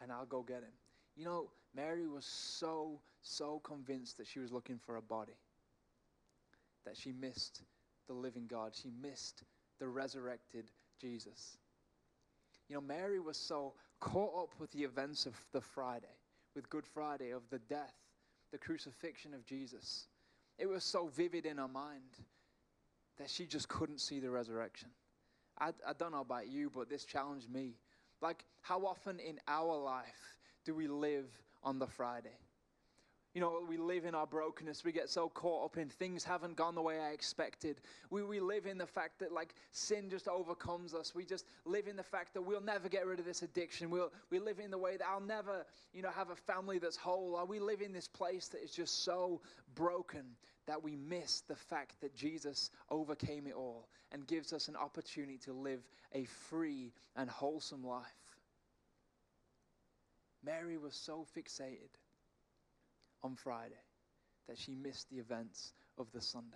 And 0.02 0.12
I'll 0.12 0.26
go 0.26 0.42
get 0.42 0.58
him. 0.58 0.74
You 1.16 1.26
know, 1.26 1.52
Mary 1.76 2.08
was 2.08 2.26
so, 2.26 3.00
so 3.22 3.62
convinced 3.64 4.18
that 4.18 4.28
she 4.28 4.40
was 4.40 4.52
looking 4.52 4.80
for 4.84 4.96
a 4.96 5.02
body 5.02 5.38
that 6.86 6.98
she 6.98 7.12
missed 7.12 7.62
the 8.08 8.14
living 8.14 8.48
God. 8.48 8.74
She 8.76 8.90
missed 9.02 9.44
the 9.80 9.88
resurrected 9.88 10.72
Jesus. 11.00 11.58
You 12.68 12.76
know, 12.76 12.82
Mary 12.82 13.20
was 13.20 13.38
so 13.38 13.74
caught 14.00 14.44
up 14.44 14.60
with 14.60 14.72
the 14.72 14.84
events 14.84 15.28
of 15.28 15.36
the 15.52 15.62
Friday, 15.62 16.18
with 16.56 16.70
Good 16.70 16.86
Friday, 16.86 17.30
of 17.30 17.44
the 17.52 17.60
death 17.60 17.94
the 18.52 18.58
crucifixion 18.58 19.34
of 19.34 19.46
Jesus. 19.46 20.08
It 20.58 20.68
was 20.68 20.84
so 20.84 21.08
vivid 21.08 21.46
in 21.46 21.58
her 21.58 21.68
mind 21.68 22.20
that 23.18 23.30
she 23.30 23.46
just 23.46 23.68
couldn't 23.68 24.00
see 24.00 24.20
the 24.20 24.30
resurrection. 24.30 24.90
I, 25.60 25.70
I 25.88 25.94
don't 25.98 26.12
know 26.12 26.22
about 26.22 26.48
you, 26.48 26.70
but 26.74 26.90
this 26.90 27.06
challenged 27.06 27.50
me. 27.50 27.76
Like, 28.22 28.46
how 28.62 28.86
often 28.86 29.20
in 29.20 29.40
our 29.48 29.76
life 29.78 30.38
do 30.66 30.74
we 30.74 30.88
live 30.88 31.28
on 31.64 31.80
the 31.80 31.88
Friday? 31.88 32.38
You 33.36 33.42
know, 33.42 33.60
we 33.68 33.76
live 33.76 34.06
in 34.06 34.16
our 34.16 34.26
brokenness. 34.26 34.86
We 34.86 34.94
get 34.94 35.10
so 35.10 35.28
caught 35.28 35.66
up 35.66 35.78
in 35.78 35.90
things 35.90 36.24
haven't 36.24 36.56
gone 36.56 36.74
the 36.74 36.82
way 36.82 37.02
I 37.02 37.10
expected. 37.10 37.82
We, 38.10 38.24
we 38.24 38.40
live 38.40 38.66
in 38.66 38.78
the 38.78 38.86
fact 38.88 39.20
that, 39.20 39.34
like, 39.34 39.56
sin 39.72 40.10
just 40.10 40.30
overcomes 40.30 40.94
us. 40.94 41.14
We 41.14 41.26
just 41.26 41.46
live 41.66 41.90
in 41.90 41.98
the 41.98 42.04
fact 42.04 42.34
that 42.34 42.42
we'll 42.42 42.62
never 42.62 42.88
get 42.88 43.06
rid 43.06 43.20
of 43.20 43.26
this 43.26 43.42
addiction. 43.42 43.90
We'll, 43.90 44.14
we 44.30 44.40
live 44.40 44.60
in 44.60 44.72
the 44.72 44.78
way 44.78 44.96
that 44.96 45.06
I'll 45.06 45.20
never, 45.20 45.66
you 45.94 46.02
know, 46.02 46.12
have 46.12 46.30
a 46.30 46.36
family 46.36 46.80
that's 46.80 46.96
whole. 46.96 47.36
Or 47.36 47.46
we 47.46 47.60
live 47.60 47.82
in 47.82 47.92
this 47.92 48.08
place 48.08 48.48
that 48.48 48.64
is 48.64 48.72
just 48.72 49.04
so 49.04 49.42
broken 49.76 50.24
that 50.66 50.82
we 50.82 50.96
miss 50.96 51.42
the 51.42 51.58
fact 51.58 52.00
that 52.00 52.16
Jesus 52.16 52.72
overcame 52.90 53.48
it 53.48 53.54
all 53.54 53.90
and 54.14 54.26
gives 54.28 54.54
us 54.54 54.70
an 54.70 54.78
opportunity 54.78 55.38
to 55.40 55.52
live 55.52 55.82
a 56.14 56.24
free 56.24 56.94
and 57.18 57.30
wholesome 57.30 57.86
life. 57.86 58.06
Mary 60.42 60.78
was 60.78 60.96
so 60.96 61.26
fixated 61.38 61.90
on 63.26 63.36
Friday 63.36 63.74
that 64.48 64.58
she 64.58 64.76
missed 64.76 65.10
the 65.10 65.18
events 65.18 65.74
of 65.98 66.12
the 66.14 66.22
Sunday. 66.22 66.56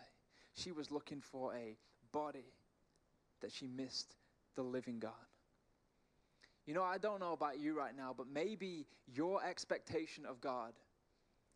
She 0.53 0.71
was 0.71 0.91
looking 0.91 1.19
for 1.19 1.55
a 1.55 1.75
body 2.11 2.53
that 3.41 3.51
she 3.51 3.67
missed 3.67 4.15
the 4.55 4.61
living 4.61 4.99
God. 4.99 5.11
You 6.67 6.75
know, 6.75 6.83
I 6.83 6.99
don't 6.99 7.19
know 7.19 7.33
about 7.33 7.59
you 7.59 7.75
right 7.75 7.97
now, 7.97 8.13
but 8.15 8.27
maybe 8.31 8.85
your 9.07 9.43
expectation 9.43 10.25
of 10.25 10.39
God 10.39 10.73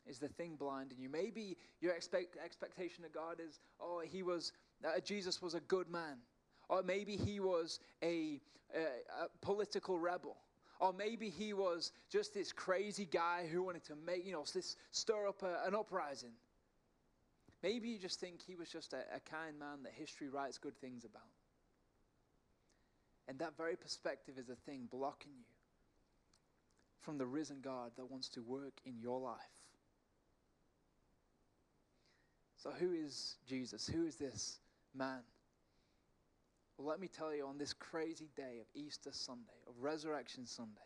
is 0.07 0.17
the 0.17 0.27
thing 0.27 0.55
blinding 0.55 0.97
you. 0.99 1.09
Maybe 1.09 1.57
your 1.79 1.93
expect, 1.93 2.35
expectation 2.43 3.05
of 3.05 3.13
God 3.13 3.39
is, 3.39 3.59
oh, 3.79 4.01
he 4.03 4.23
was, 4.23 4.51
uh, 4.83 4.99
Jesus 4.99 5.41
was 5.41 5.53
a 5.53 5.59
good 5.59 5.89
man. 5.89 6.17
Or 6.69 6.81
maybe 6.81 7.15
he 7.15 7.39
was 7.39 7.79
a, 8.01 8.41
a, 8.75 8.79
a 9.23 9.27
political 9.41 9.99
rebel. 9.99 10.37
Or 10.79 10.91
maybe 10.91 11.29
he 11.29 11.53
was 11.53 11.91
just 12.09 12.33
this 12.33 12.51
crazy 12.51 13.05
guy 13.05 13.47
who 13.51 13.63
wanted 13.63 13.83
to 13.85 13.93
make, 14.05 14.25
you 14.25 14.33
know, 14.33 14.43
this, 14.53 14.75
stir 14.91 15.27
up 15.27 15.43
a, 15.43 15.65
an 15.65 15.75
uprising. 15.75 16.33
Maybe 17.61 17.87
you 17.89 17.97
just 17.97 18.19
think 18.19 18.41
he 18.41 18.55
was 18.55 18.69
just 18.69 18.93
a, 18.93 19.03
a 19.15 19.19
kind 19.21 19.57
man 19.57 19.83
that 19.83 19.93
history 19.93 20.29
writes 20.29 20.57
good 20.57 20.77
things 20.81 21.05
about. 21.05 21.21
And 23.27 23.39
that 23.39 23.55
very 23.55 23.77
perspective 23.77 24.37
is 24.37 24.49
a 24.49 24.55
thing 24.55 24.87
blocking 24.91 25.31
you 25.37 25.45
from 26.99 27.17
the 27.17 27.25
risen 27.25 27.57
God 27.61 27.91
that 27.95 28.09
wants 28.09 28.27
to 28.29 28.41
work 28.41 28.73
in 28.85 28.99
your 28.99 29.19
life. 29.19 29.37
So, 32.57 32.71
who 32.71 32.93
is 32.93 33.35
Jesus? 33.45 33.87
Who 33.87 34.05
is 34.05 34.15
this 34.15 34.59
man? 34.95 35.19
Well, 36.77 36.87
let 36.87 36.99
me 36.99 37.07
tell 37.07 37.33
you 37.33 37.45
on 37.45 37.57
this 37.57 37.73
crazy 37.73 38.29
day 38.35 38.59
of 38.59 38.67
Easter 38.73 39.11
Sunday, 39.11 39.61
of 39.67 39.73
Resurrection 39.81 40.45
Sunday, 40.45 40.81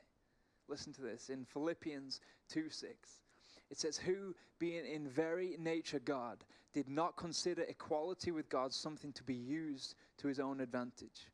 listen 0.67 0.93
to 0.93 1.01
this 1.01 1.29
in 1.29 1.45
Philippians 1.45 2.19
2 2.49 2.69
6. 2.69 3.21
It 3.69 3.77
says, 3.79 3.97
Who, 3.97 4.35
being 4.59 4.85
in 4.85 5.07
very 5.07 5.55
nature 5.59 5.99
God, 5.99 6.43
did 6.73 6.89
not 6.89 7.17
consider 7.17 7.63
equality 7.63 8.31
with 8.31 8.49
God 8.49 8.73
something 8.73 9.11
to 9.13 9.23
be 9.23 9.33
used 9.33 9.95
to 10.17 10.27
his 10.27 10.39
own 10.39 10.59
advantage. 10.59 11.29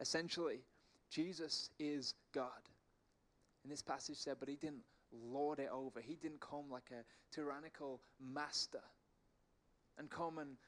Essentially, 0.00 0.60
Jesus 1.10 1.70
is 1.78 2.14
God. 2.32 2.50
And 3.62 3.72
this 3.72 3.82
passage 3.82 4.16
said, 4.16 4.36
but 4.40 4.48
he 4.48 4.56
didn't 4.56 4.82
lord 5.12 5.58
it 5.58 5.68
over. 5.72 6.00
He 6.00 6.16
didn't 6.16 6.40
come 6.40 6.70
like 6.70 6.90
a 6.90 7.04
tyrannical 7.34 8.00
master 8.20 8.82
and 9.98 10.10
come 10.10 10.38
and, 10.38 10.56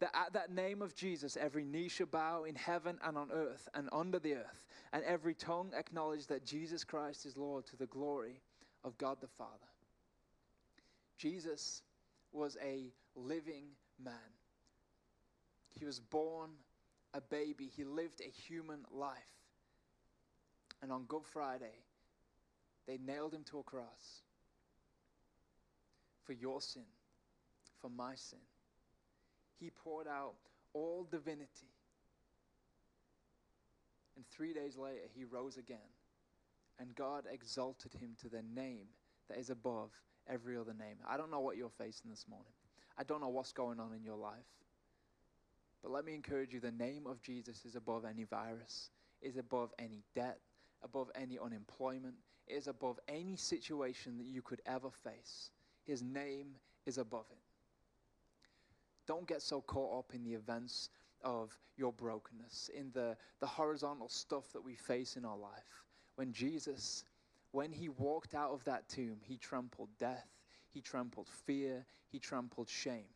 that 0.00 0.14
at 0.14 0.32
that 0.32 0.50
name 0.50 0.82
of 0.82 0.94
Jesus, 0.94 1.36
every 1.36 1.64
knee 1.64 1.88
shall 1.88 2.06
bow 2.06 2.44
in 2.44 2.54
heaven 2.54 2.98
and 3.04 3.16
on 3.16 3.30
earth 3.32 3.68
and 3.74 3.88
under 3.92 4.18
the 4.18 4.34
earth, 4.34 4.66
and 4.92 5.02
every 5.04 5.34
tongue 5.34 5.72
acknowledge 5.76 6.26
that 6.26 6.44
Jesus 6.44 6.84
Christ 6.84 7.26
is 7.26 7.36
Lord 7.36 7.66
to 7.66 7.76
the 7.76 7.86
glory 7.86 8.40
of 8.84 8.96
God 8.98 9.18
the 9.20 9.26
Father. 9.26 9.50
Jesus 11.18 11.82
was 12.32 12.56
a 12.62 12.92
living 13.14 13.64
man. 14.02 14.14
He 15.78 15.84
was 15.84 16.00
born 16.00 16.50
a 17.14 17.20
baby, 17.20 17.70
he 17.74 17.84
lived 17.84 18.20
a 18.20 18.30
human 18.30 18.80
life. 18.90 19.18
And 20.80 20.90
on 20.90 21.04
Good 21.04 21.24
Friday, 21.24 21.78
they 22.86 22.98
nailed 22.98 23.34
him 23.34 23.44
to 23.50 23.58
a 23.58 23.62
cross 23.62 24.22
for 26.24 26.32
your 26.32 26.60
sin, 26.60 26.82
for 27.80 27.90
my 27.90 28.14
sin 28.14 28.38
he 29.62 29.70
poured 29.70 30.08
out 30.08 30.34
all 30.74 31.06
divinity. 31.08 31.70
And 34.16 34.24
three 34.26 34.52
days 34.52 34.76
later, 34.76 35.06
he 35.14 35.24
rose 35.24 35.56
again. 35.56 35.78
And 36.80 36.94
God 36.96 37.24
exalted 37.32 37.92
him 37.94 38.16
to 38.22 38.28
the 38.28 38.42
name 38.54 38.86
that 39.28 39.38
is 39.38 39.50
above 39.50 39.90
every 40.28 40.56
other 40.56 40.74
name. 40.74 40.96
I 41.08 41.16
don't 41.16 41.30
know 41.30 41.40
what 41.40 41.56
you're 41.56 41.70
facing 41.70 42.10
this 42.10 42.26
morning. 42.28 42.52
I 42.98 43.04
don't 43.04 43.20
know 43.20 43.28
what's 43.28 43.52
going 43.52 43.78
on 43.78 43.94
in 43.94 44.02
your 44.02 44.16
life. 44.16 44.34
But 45.80 45.92
let 45.92 46.04
me 46.04 46.14
encourage 46.14 46.52
you 46.52 46.60
the 46.60 46.72
name 46.72 47.06
of 47.06 47.22
Jesus 47.22 47.64
is 47.64 47.76
above 47.76 48.04
any 48.04 48.24
virus, 48.24 48.90
is 49.20 49.36
above 49.36 49.70
any 49.78 50.02
debt, 50.14 50.38
above 50.82 51.10
any 51.14 51.38
unemployment, 51.38 52.14
is 52.48 52.66
above 52.66 52.98
any 53.08 53.36
situation 53.36 54.18
that 54.18 54.26
you 54.26 54.42
could 54.42 54.60
ever 54.66 54.90
face. 54.90 55.50
His 55.84 56.02
name 56.02 56.48
is 56.84 56.98
above 56.98 57.26
it. 57.30 57.51
Don't 59.06 59.26
get 59.26 59.42
so 59.42 59.60
caught 59.60 59.98
up 59.98 60.14
in 60.14 60.24
the 60.24 60.34
events 60.34 60.90
of 61.24 61.56
your 61.76 61.92
brokenness, 61.92 62.70
in 62.76 62.90
the, 62.92 63.16
the 63.40 63.46
horizontal 63.46 64.08
stuff 64.08 64.52
that 64.52 64.64
we 64.64 64.74
face 64.74 65.16
in 65.16 65.24
our 65.24 65.36
life. 65.36 65.84
When 66.16 66.32
Jesus, 66.32 67.04
when 67.52 67.72
he 67.72 67.88
walked 67.88 68.34
out 68.34 68.50
of 68.50 68.64
that 68.64 68.88
tomb, 68.88 69.18
he 69.22 69.36
trampled 69.36 69.88
death, 69.98 70.28
he 70.70 70.80
trampled 70.80 71.28
fear, 71.28 71.84
he 72.10 72.18
trampled 72.18 72.68
shame. 72.68 73.08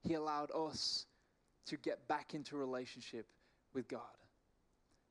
He 0.00 0.14
allowed 0.14 0.50
us 0.50 1.06
to 1.66 1.76
get 1.76 2.08
back 2.08 2.34
into 2.34 2.56
relationship 2.56 3.26
with 3.72 3.86
God. 3.88 4.00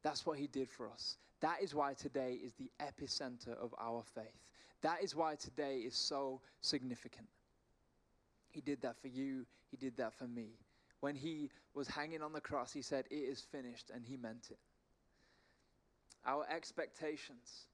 That's 0.03 0.25
what 0.25 0.38
he 0.38 0.47
did 0.47 0.69
for 0.69 0.89
us. 0.89 1.17
That 1.39 1.62
is 1.62 1.73
why 1.73 1.93
today 1.93 2.39
is 2.43 2.53
the 2.53 2.69
epicenter 2.79 3.58
of 3.62 3.73
our 3.79 4.03
faith. 4.03 4.47
That 4.82 5.03
is 5.03 5.15
why 5.15 5.36
today 5.36 5.77
is 5.77 5.95
so 5.95 6.41
significant. 6.62 7.27
He 8.51 8.61
did 8.61 8.81
that 8.81 9.01
for 9.01 9.07
you, 9.07 9.45
He 9.69 9.77
did 9.77 9.97
that 9.97 10.13
for 10.13 10.27
me. 10.27 10.49
When 10.99 11.15
He 11.15 11.49
was 11.73 11.87
hanging 11.87 12.21
on 12.21 12.33
the 12.33 12.41
cross, 12.41 12.71
He 12.71 12.81
said, 12.81 13.05
It 13.09 13.15
is 13.15 13.41
finished, 13.41 13.91
and 13.93 14.05
He 14.05 14.17
meant 14.17 14.47
it. 14.51 14.59
Our 16.25 16.45
expectations 16.49 17.65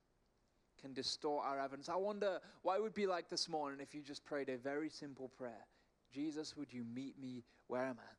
can 0.81 0.93
distort 0.93 1.43
our 1.45 1.59
evidence. 1.59 1.89
I 1.89 1.95
wonder 1.95 2.39
why 2.61 2.75
it 2.75 2.81
would 2.81 2.93
be 2.93 3.07
like 3.07 3.29
this 3.29 3.49
morning 3.49 3.79
if 3.81 3.93
you 3.93 4.01
just 4.01 4.23
prayed 4.25 4.49
a 4.49 4.57
very 4.57 4.89
simple 4.89 5.29
prayer 5.37 5.65
Jesus, 6.13 6.55
would 6.55 6.71
you 6.71 6.85
meet 6.95 7.19
me 7.19 7.43
where 7.67 7.83
I'm 7.83 7.91
at? 7.99 8.15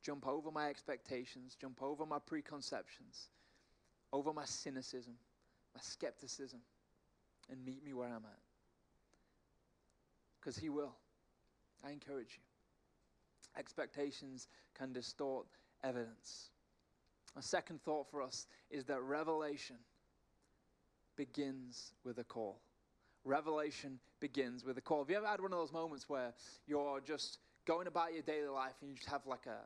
Jump 0.00 0.28
over 0.28 0.50
my 0.52 0.68
expectations, 0.68 1.56
jump 1.60 1.82
over 1.82 2.06
my 2.06 2.18
preconceptions, 2.20 3.30
over 4.12 4.32
my 4.32 4.44
cynicism, 4.44 5.14
my 5.74 5.80
skepticism, 5.80 6.60
and 7.50 7.64
meet 7.64 7.84
me 7.84 7.94
where 7.94 8.08
I'm 8.08 8.24
at 8.24 8.41
because 10.42 10.56
He 10.56 10.68
will. 10.68 10.94
I 11.84 11.90
encourage 11.90 12.38
you. 12.38 12.42
Expectations 13.58 14.48
can 14.74 14.92
distort 14.92 15.46
evidence. 15.84 16.50
A 17.36 17.42
second 17.42 17.82
thought 17.82 18.10
for 18.10 18.22
us 18.22 18.46
is 18.70 18.84
that 18.86 19.00
revelation 19.02 19.76
begins 21.16 21.92
with 22.04 22.18
a 22.18 22.24
call. 22.24 22.60
Revelation 23.24 23.98
begins 24.20 24.64
with 24.64 24.78
a 24.78 24.80
call. 24.80 25.00
Have 25.00 25.10
you 25.10 25.16
ever 25.16 25.26
had 25.26 25.40
one 25.40 25.52
of 25.52 25.58
those 25.58 25.72
moments 25.72 26.08
where 26.08 26.32
you're 26.66 27.00
just 27.00 27.38
going 27.64 27.86
about 27.86 28.12
your 28.12 28.22
daily 28.22 28.48
life 28.48 28.74
and 28.80 28.90
you 28.90 28.96
just 28.96 29.08
have 29.08 29.26
like 29.26 29.46
a 29.46 29.58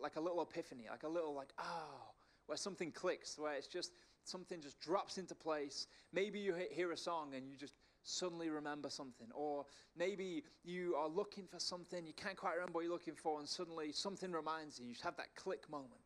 like 0.00 0.16
a 0.16 0.20
little 0.20 0.42
epiphany, 0.42 0.86
like 0.90 1.04
a 1.04 1.08
little 1.08 1.32
like 1.32 1.52
oh, 1.58 2.10
where 2.46 2.56
something 2.56 2.90
clicks, 2.90 3.38
where 3.38 3.54
it's 3.54 3.68
just 3.68 3.92
something 4.24 4.60
just 4.60 4.80
drops 4.80 5.16
into 5.18 5.34
place. 5.34 5.86
Maybe 6.12 6.40
you 6.40 6.54
hear 6.72 6.90
a 6.92 6.96
song 6.96 7.34
and 7.34 7.48
you 7.48 7.56
just 7.56 7.74
suddenly 8.02 8.50
remember 8.50 8.90
something. 8.90 9.28
Or 9.34 9.64
maybe 9.96 10.44
you 10.64 10.94
are 10.96 11.08
looking 11.08 11.46
for 11.46 11.58
something, 11.58 12.06
you 12.06 12.12
can't 12.12 12.36
quite 12.36 12.54
remember 12.54 12.74
what 12.74 12.84
you're 12.84 12.92
looking 12.92 13.14
for, 13.14 13.38
and 13.38 13.48
suddenly 13.48 13.92
something 13.92 14.32
reminds 14.32 14.78
you. 14.78 14.86
You 14.86 14.92
just 14.92 15.04
have 15.04 15.16
that 15.16 15.34
click 15.36 15.70
moment. 15.70 16.00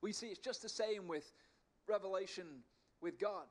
We 0.00 0.12
see 0.12 0.28
it's 0.28 0.38
just 0.38 0.62
the 0.62 0.68
same 0.68 1.08
with 1.08 1.32
revelation 1.88 2.46
with 3.00 3.18
God. 3.18 3.46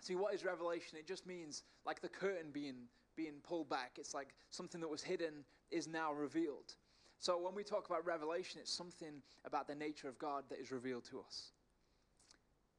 See, 0.00 0.14
what 0.14 0.34
is 0.34 0.44
revelation? 0.44 0.98
It 0.98 1.06
just 1.06 1.26
means 1.26 1.64
like 1.84 2.00
the 2.00 2.08
curtain 2.08 2.50
being, 2.52 2.86
being 3.16 3.34
pulled 3.42 3.68
back. 3.68 3.92
It's 3.98 4.14
like 4.14 4.28
something 4.50 4.80
that 4.80 4.88
was 4.88 5.02
hidden 5.02 5.44
is 5.70 5.86
now 5.86 6.12
revealed. 6.12 6.74
So 7.18 7.38
when 7.38 7.54
we 7.54 7.62
talk 7.62 7.86
about 7.86 8.06
revelation, 8.06 8.60
it's 8.62 8.72
something 8.72 9.22
about 9.44 9.68
the 9.68 9.74
nature 9.74 10.08
of 10.08 10.18
God 10.18 10.44
that 10.48 10.58
is 10.58 10.72
revealed 10.72 11.04
to 11.10 11.20
us. 11.20 11.50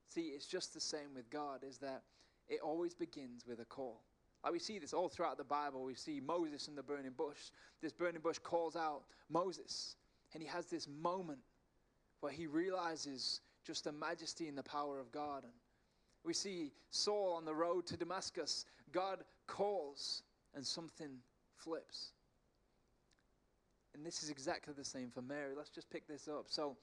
See, 0.07 0.31
it's 0.35 0.47
just 0.47 0.73
the 0.73 0.79
same 0.79 1.13
with 1.15 1.29
God, 1.29 1.63
is 1.67 1.77
that 1.77 2.01
it 2.49 2.59
always 2.63 2.93
begins 2.93 3.45
with 3.47 3.59
a 3.59 3.65
call. 3.65 4.01
Like 4.43 4.53
we 4.53 4.59
see 4.59 4.79
this 4.79 4.93
all 4.93 5.07
throughout 5.07 5.37
the 5.37 5.43
Bible. 5.43 5.83
We 5.83 5.95
see 5.95 6.19
Moses 6.19 6.67
in 6.67 6.75
the 6.75 6.83
burning 6.83 7.13
bush. 7.15 7.51
This 7.81 7.93
burning 7.93 8.21
bush 8.21 8.39
calls 8.39 8.75
out 8.75 9.03
Moses, 9.29 9.95
and 10.33 10.41
he 10.41 10.49
has 10.49 10.65
this 10.65 10.87
moment 10.87 11.39
where 12.21 12.31
he 12.31 12.47
realizes 12.47 13.41
just 13.63 13.83
the 13.83 13.91
majesty 13.91 14.47
and 14.47 14.57
the 14.57 14.63
power 14.63 14.99
of 14.99 15.11
God. 15.11 15.43
And 15.43 15.53
we 16.23 16.33
see 16.33 16.71
Saul 16.89 17.33
on 17.33 17.45
the 17.45 17.53
road 17.53 17.85
to 17.87 17.97
Damascus. 17.97 18.65
God 18.91 19.19
calls, 19.47 20.23
and 20.55 20.65
something 20.65 21.09
flips. 21.55 22.11
And 23.93 24.05
this 24.05 24.23
is 24.23 24.29
exactly 24.29 24.73
the 24.75 24.85
same 24.85 25.09
for 25.11 25.21
Mary. 25.21 25.53
Let's 25.55 25.69
just 25.69 25.89
pick 25.89 26.07
this 26.07 26.27
up. 26.27 26.45
So, 26.47 26.77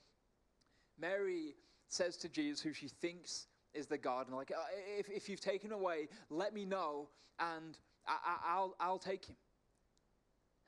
Mary 1.00 1.54
says 1.88 2.16
to 2.18 2.28
Jesus, 2.28 2.60
who 2.60 2.72
she 2.72 2.88
thinks 2.88 3.46
is 3.74 3.86
the 3.86 3.98
gardener. 3.98 4.36
Like, 4.36 4.50
uh, 4.50 4.62
if, 4.98 5.08
if 5.10 5.28
you've 5.28 5.40
taken 5.40 5.72
away, 5.72 6.08
let 6.30 6.54
me 6.54 6.64
know 6.64 7.08
and 7.38 7.78
I, 8.06 8.58
will 8.58 8.74
I'll 8.80 8.98
take 8.98 9.26
him. 9.26 9.36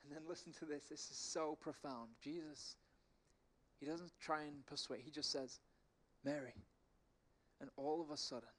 And 0.03 0.15
then 0.15 0.23
listen 0.27 0.53
to 0.59 0.65
this. 0.65 0.85
This 0.85 1.09
is 1.09 1.17
so 1.17 1.57
profound. 1.59 2.09
Jesus, 2.23 2.75
he 3.79 3.85
doesn't 3.85 4.11
try 4.19 4.41
and 4.41 4.65
persuade, 4.65 5.01
he 5.03 5.11
just 5.11 5.31
says, 5.31 5.59
Mary. 6.23 6.53
And 7.59 7.69
all 7.77 8.01
of 8.01 8.09
a 8.11 8.17
sudden, 8.17 8.49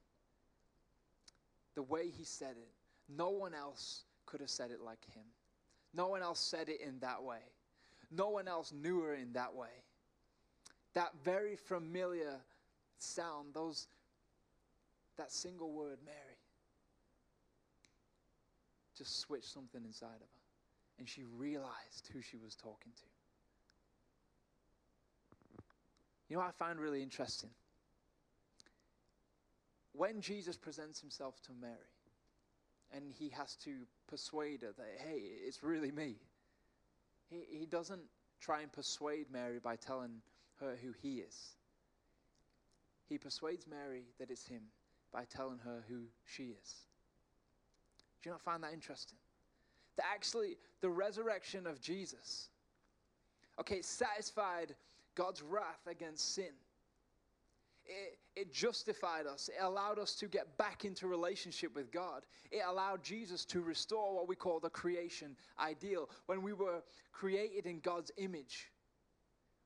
the 1.75 1.83
way 1.83 2.09
he 2.09 2.23
said 2.23 2.55
it, 2.57 2.71
no 3.09 3.29
one 3.29 3.53
else 3.53 4.03
could 4.25 4.39
have 4.39 4.49
said 4.49 4.71
it 4.71 4.81
like 4.81 5.03
him. 5.13 5.23
No 5.93 6.07
one 6.07 6.21
else 6.21 6.39
said 6.39 6.69
it 6.69 6.81
in 6.81 6.99
that 6.99 7.21
way. 7.21 7.39
No 8.11 8.29
one 8.29 8.47
else 8.47 8.71
knew 8.71 9.01
her 9.01 9.13
in 9.13 9.33
that 9.33 9.53
way. 9.53 9.67
That 10.93 11.11
very 11.23 11.55
familiar 11.55 12.39
sound, 12.97 13.53
those 13.53 13.87
that 15.17 15.31
single 15.31 15.71
word, 15.71 15.97
Mary, 16.05 16.37
just 18.97 19.19
switched 19.19 19.51
something 19.51 19.83
inside 19.83 20.15
of 20.15 20.21
her. 20.21 20.43
And 20.99 21.09
she 21.09 21.23
realized 21.23 22.09
who 22.13 22.21
she 22.21 22.37
was 22.37 22.55
talking 22.55 22.91
to. 22.95 23.03
You 26.29 26.35
know 26.35 26.41
what 26.41 26.49
I 26.49 26.51
find 26.51 26.79
really 26.79 27.01
interesting? 27.01 27.49
when 29.93 30.21
Jesus 30.21 30.57
presents 30.57 30.99
himself 30.99 31.39
to 31.43 31.51
Mary 31.59 31.73
and 32.93 33.13
he 33.13 33.29
has 33.29 33.55
to 33.63 33.71
persuade 34.07 34.61
her 34.61 34.73
that, 34.75 34.99
hey, 35.07 35.21
it's 35.47 35.63
really 35.63 35.91
me, 35.91 36.15
he, 37.29 37.59
he 37.59 37.65
doesn't 37.65 38.03
try 38.41 38.61
and 38.61 38.71
persuade 38.71 39.27
Mary 39.31 39.59
by 39.63 39.75
telling 39.75 40.21
her 40.59 40.75
who 40.83 40.91
he 41.01 41.19
is. 41.19 41.55
He 43.07 43.17
persuades 43.17 43.65
Mary 43.67 44.03
that 44.19 44.29
it's 44.29 44.45
him 44.45 44.63
by 45.13 45.25
telling 45.25 45.59
her 45.59 45.83
who 45.87 46.01
she 46.25 46.43
is. 46.43 46.75
Do 48.21 48.29
you 48.29 48.31
not 48.31 48.41
find 48.41 48.63
that 48.63 48.73
interesting? 48.73 49.17
That 49.97 50.05
actually, 50.11 50.57
the 50.81 50.89
resurrection 50.89 51.67
of 51.67 51.79
Jesus, 51.79 52.49
okay, 53.59 53.81
satisfied 53.81 54.75
God's 55.15 55.41
wrath 55.41 55.85
against 55.87 56.33
sin. 56.33 56.53
It, 57.85 58.17
it 58.35 58.53
justified 58.53 59.27
us. 59.27 59.49
It 59.49 59.61
allowed 59.61 59.99
us 59.99 60.15
to 60.15 60.27
get 60.27 60.57
back 60.57 60.85
into 60.85 61.07
relationship 61.07 61.75
with 61.75 61.91
God. 61.91 62.23
It 62.49 62.61
allowed 62.65 63.03
Jesus 63.03 63.45
to 63.45 63.61
restore 63.61 64.15
what 64.15 64.27
we 64.27 64.35
call 64.35 64.59
the 64.59 64.69
creation 64.69 65.35
ideal. 65.59 66.09
When 66.25 66.41
we 66.41 66.53
were 66.53 66.81
created 67.11 67.65
in 67.65 67.81
God's 67.81 68.11
image, 68.17 68.71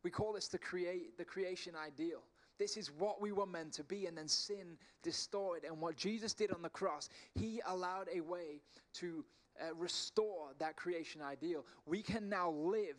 we 0.04 0.10
call 0.10 0.34
this 0.34 0.48
the, 0.48 0.58
create, 0.58 1.18
the 1.18 1.26
creation 1.26 1.74
ideal. 1.76 2.24
This 2.58 2.78
is 2.78 2.92
what 2.92 3.22
we 3.22 3.32
were 3.32 3.46
meant 3.46 3.74
to 3.74 3.84
be, 3.84 4.08
and 4.08 4.18
then 4.18 4.28
sin 4.28 4.78
distorted. 5.04 5.68
And 5.68 5.80
what 5.80 5.96
Jesus 5.96 6.34
did 6.34 6.52
on 6.52 6.62
the 6.62 6.70
cross, 6.70 7.10
He 7.36 7.62
allowed 7.68 8.08
a 8.14 8.22
way 8.22 8.62
to 8.96 9.24
uh, 9.62 9.74
restore 9.76 10.50
that 10.60 10.76
creation 10.76 11.22
ideal. 11.22 11.66
We 11.86 12.02
can 12.02 12.30
now 12.30 12.52
live 12.52 12.98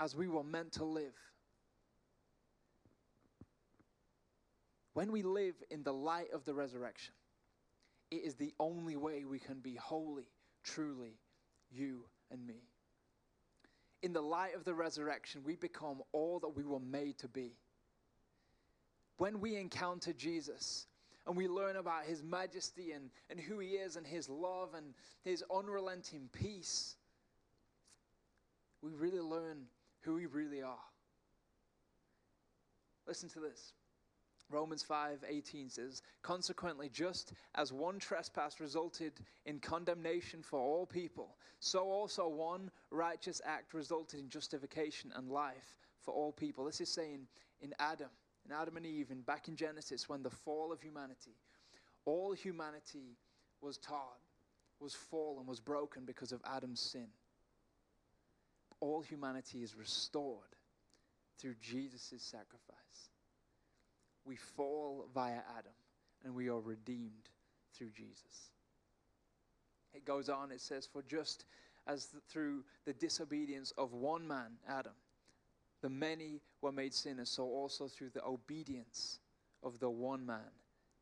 as 0.00 0.14
we 0.14 0.28
were 0.28 0.44
meant 0.44 0.72
to 0.72 0.84
live. 0.84 1.14
When 4.94 5.10
we 5.10 5.22
live 5.22 5.54
in 5.70 5.82
the 5.82 5.92
light 5.92 6.32
of 6.34 6.44
the 6.44 6.52
resurrection, 6.52 7.14
it 8.10 8.22
is 8.24 8.34
the 8.34 8.52
only 8.60 8.96
way 8.96 9.24
we 9.24 9.38
can 9.38 9.60
be 9.60 9.74
holy, 9.74 10.28
truly, 10.64 11.18
you 11.70 12.04
and 12.30 12.46
me. 12.46 12.60
In 14.02 14.12
the 14.12 14.20
light 14.20 14.54
of 14.54 14.64
the 14.64 14.74
resurrection, 14.74 15.42
we 15.44 15.56
become 15.56 16.02
all 16.12 16.40
that 16.40 16.54
we 16.54 16.64
were 16.64 16.80
made 16.80 17.16
to 17.18 17.28
be 17.28 17.54
when 19.18 19.40
we 19.40 19.56
encounter 19.56 20.12
Jesus 20.12 20.86
and 21.26 21.36
we 21.36 21.48
learn 21.48 21.76
about 21.76 22.04
his 22.04 22.22
majesty 22.22 22.92
and, 22.92 23.10
and 23.30 23.38
who 23.38 23.58
he 23.58 23.70
is 23.70 23.96
and 23.96 24.06
his 24.06 24.28
love 24.28 24.74
and 24.74 24.94
his 25.22 25.44
unrelenting 25.54 26.28
peace, 26.32 26.96
we 28.82 28.90
really 28.92 29.20
learn 29.20 29.66
who 30.00 30.14
we 30.14 30.26
really 30.26 30.62
are. 30.62 30.84
Listen 33.06 33.28
to 33.30 33.40
this. 33.40 33.72
Romans 34.50 34.82
5:18 34.82 35.70
says, 35.70 36.02
"Consequently, 36.20 36.88
just 36.90 37.32
as 37.54 37.72
one 37.72 37.98
trespass 37.98 38.60
resulted 38.60 39.24
in 39.46 39.60
condemnation 39.60 40.42
for 40.42 40.60
all 40.60 40.86
people, 40.86 41.38
so 41.58 41.90
also 41.90 42.28
one 42.28 42.70
righteous 42.90 43.40
act 43.44 43.72
resulted 43.72 44.20
in 44.20 44.28
justification 44.28 45.10
and 45.12 45.30
life 45.30 45.78
for 46.00 46.12
all 46.12 46.32
people." 46.32 46.64
This 46.64 46.82
is 46.82 46.90
saying 46.90 47.28
in 47.60 47.74
Adam, 47.78 48.10
in 48.46 48.52
Adam 48.52 48.76
and 48.76 48.86
Eve, 48.86 49.10
and 49.10 49.24
back 49.24 49.48
in 49.48 49.56
Genesis, 49.56 50.08
when 50.08 50.22
the 50.22 50.30
fall 50.30 50.72
of 50.72 50.80
humanity, 50.80 51.36
all 52.04 52.32
humanity 52.32 53.16
was 53.60 53.78
taught, 53.78 54.18
was 54.80 54.94
fallen, 54.94 55.46
was 55.46 55.60
broken 55.60 56.04
because 56.04 56.32
of 56.32 56.40
Adam's 56.44 56.80
sin. 56.80 57.06
All 58.80 59.00
humanity 59.00 59.62
is 59.62 59.76
restored 59.76 60.56
through 61.38 61.54
Jesus' 61.60 62.14
sacrifice. 62.18 63.10
We 64.24 64.36
fall 64.36 65.08
via 65.14 65.40
Adam, 65.56 65.72
and 66.24 66.34
we 66.34 66.48
are 66.48 66.60
redeemed 66.60 67.30
through 67.74 67.90
Jesus. 67.90 68.50
It 69.94 70.04
goes 70.04 70.28
on, 70.28 70.50
it 70.50 70.60
says, 70.60 70.86
For 70.86 71.02
just 71.02 71.44
as 71.86 72.08
through 72.28 72.64
the 72.84 72.92
disobedience 72.92 73.72
of 73.72 73.92
one 73.92 74.26
man, 74.26 74.52
Adam, 74.68 74.92
the 75.82 75.90
many 75.90 76.40
were 76.62 76.72
made 76.72 76.94
sinners, 76.94 77.28
so 77.28 77.44
also 77.44 77.88
through 77.88 78.10
the 78.10 78.24
obedience 78.24 79.18
of 79.62 79.78
the 79.80 79.90
one 79.90 80.24
man, 80.24 80.50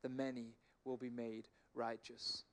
the 0.03 0.09
many 0.09 0.57
will 0.85 0.97
be 0.97 1.11
made 1.11 1.49
righteous. 1.75 2.45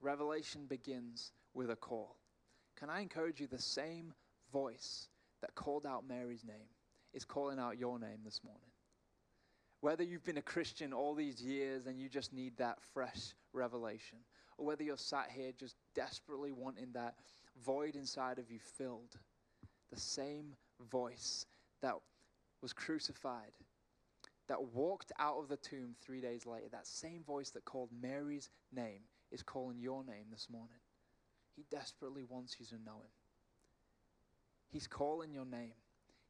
Revelation 0.00 0.66
begins 0.66 1.32
with 1.54 1.70
a 1.70 1.76
call. 1.76 2.16
Can 2.76 2.90
I 2.90 3.00
encourage 3.00 3.40
you? 3.40 3.46
The 3.46 3.58
same 3.58 4.12
voice 4.52 5.08
that 5.40 5.54
called 5.54 5.86
out 5.86 6.06
Mary's 6.06 6.44
name 6.44 6.68
is 7.12 7.24
calling 7.24 7.58
out 7.58 7.78
your 7.78 7.98
name 7.98 8.18
this 8.24 8.40
morning. 8.44 8.70
Whether 9.80 10.02
you've 10.02 10.24
been 10.24 10.38
a 10.38 10.42
Christian 10.42 10.92
all 10.92 11.14
these 11.14 11.40
years 11.42 11.86
and 11.86 12.00
you 12.00 12.08
just 12.08 12.32
need 12.32 12.56
that 12.56 12.78
fresh 12.92 13.34
revelation, 13.52 14.18
or 14.58 14.66
whether 14.66 14.82
you're 14.82 14.96
sat 14.96 15.30
here 15.30 15.52
just 15.56 15.76
desperately 15.94 16.50
wanting 16.50 16.92
that 16.94 17.14
void 17.64 17.94
inside 17.94 18.38
of 18.38 18.50
you 18.50 18.58
filled, 18.58 19.18
the 19.92 20.00
same 20.00 20.56
voice 20.90 21.46
that 21.82 21.94
was 22.62 22.72
crucified, 22.72 23.52
that 24.48 24.62
walked 24.74 25.12
out 25.18 25.38
of 25.38 25.48
the 25.48 25.56
tomb 25.56 25.94
three 26.00 26.20
days 26.20 26.46
later, 26.46 26.66
that 26.70 26.86
same 26.86 27.22
voice 27.24 27.50
that 27.50 27.64
called 27.64 27.90
Mary's 28.00 28.50
name 28.74 29.00
is 29.30 29.42
calling 29.42 29.78
your 29.78 30.04
name 30.04 30.26
this 30.30 30.48
morning. 30.50 30.78
He 31.56 31.64
desperately 31.70 32.24
wants 32.24 32.56
you 32.58 32.66
to 32.66 32.82
know 32.84 32.96
him. 32.96 33.10
He's 34.70 34.86
calling 34.86 35.32
your 35.32 35.44
name. 35.44 35.74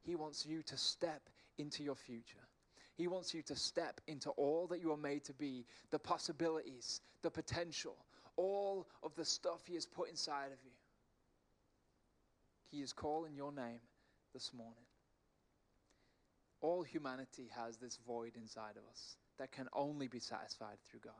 He 0.03 0.15
wants 0.15 0.45
you 0.45 0.61
to 0.63 0.77
step 0.77 1.29
into 1.57 1.83
your 1.83 1.95
future. 1.95 2.47
He 2.95 3.07
wants 3.07 3.33
you 3.33 3.41
to 3.43 3.55
step 3.55 3.99
into 4.07 4.29
all 4.31 4.67
that 4.67 4.79
you 4.79 4.91
are 4.91 4.97
made 4.97 5.25
to 5.25 5.33
be, 5.33 5.65
the 5.91 5.99
possibilities, 5.99 7.01
the 7.21 7.31
potential, 7.31 7.95
all 8.37 8.87
of 9.03 9.15
the 9.15 9.25
stuff 9.25 9.61
He 9.65 9.73
has 9.73 9.85
put 9.85 10.09
inside 10.09 10.47
of 10.47 10.59
you. 10.63 10.71
He 12.71 12.81
is 12.81 12.93
calling 12.93 13.35
your 13.35 13.51
name 13.51 13.79
this 14.35 14.51
morning. 14.53 14.83
All 16.59 16.83
humanity 16.83 17.49
has 17.55 17.77
this 17.77 17.97
void 18.05 18.33
inside 18.35 18.75
of 18.75 18.83
us 18.91 19.15
that 19.39 19.53
can 19.53 19.67
only 19.71 20.09
be 20.09 20.19
satisfied 20.19 20.77
through 20.83 20.99
God, 21.05 21.13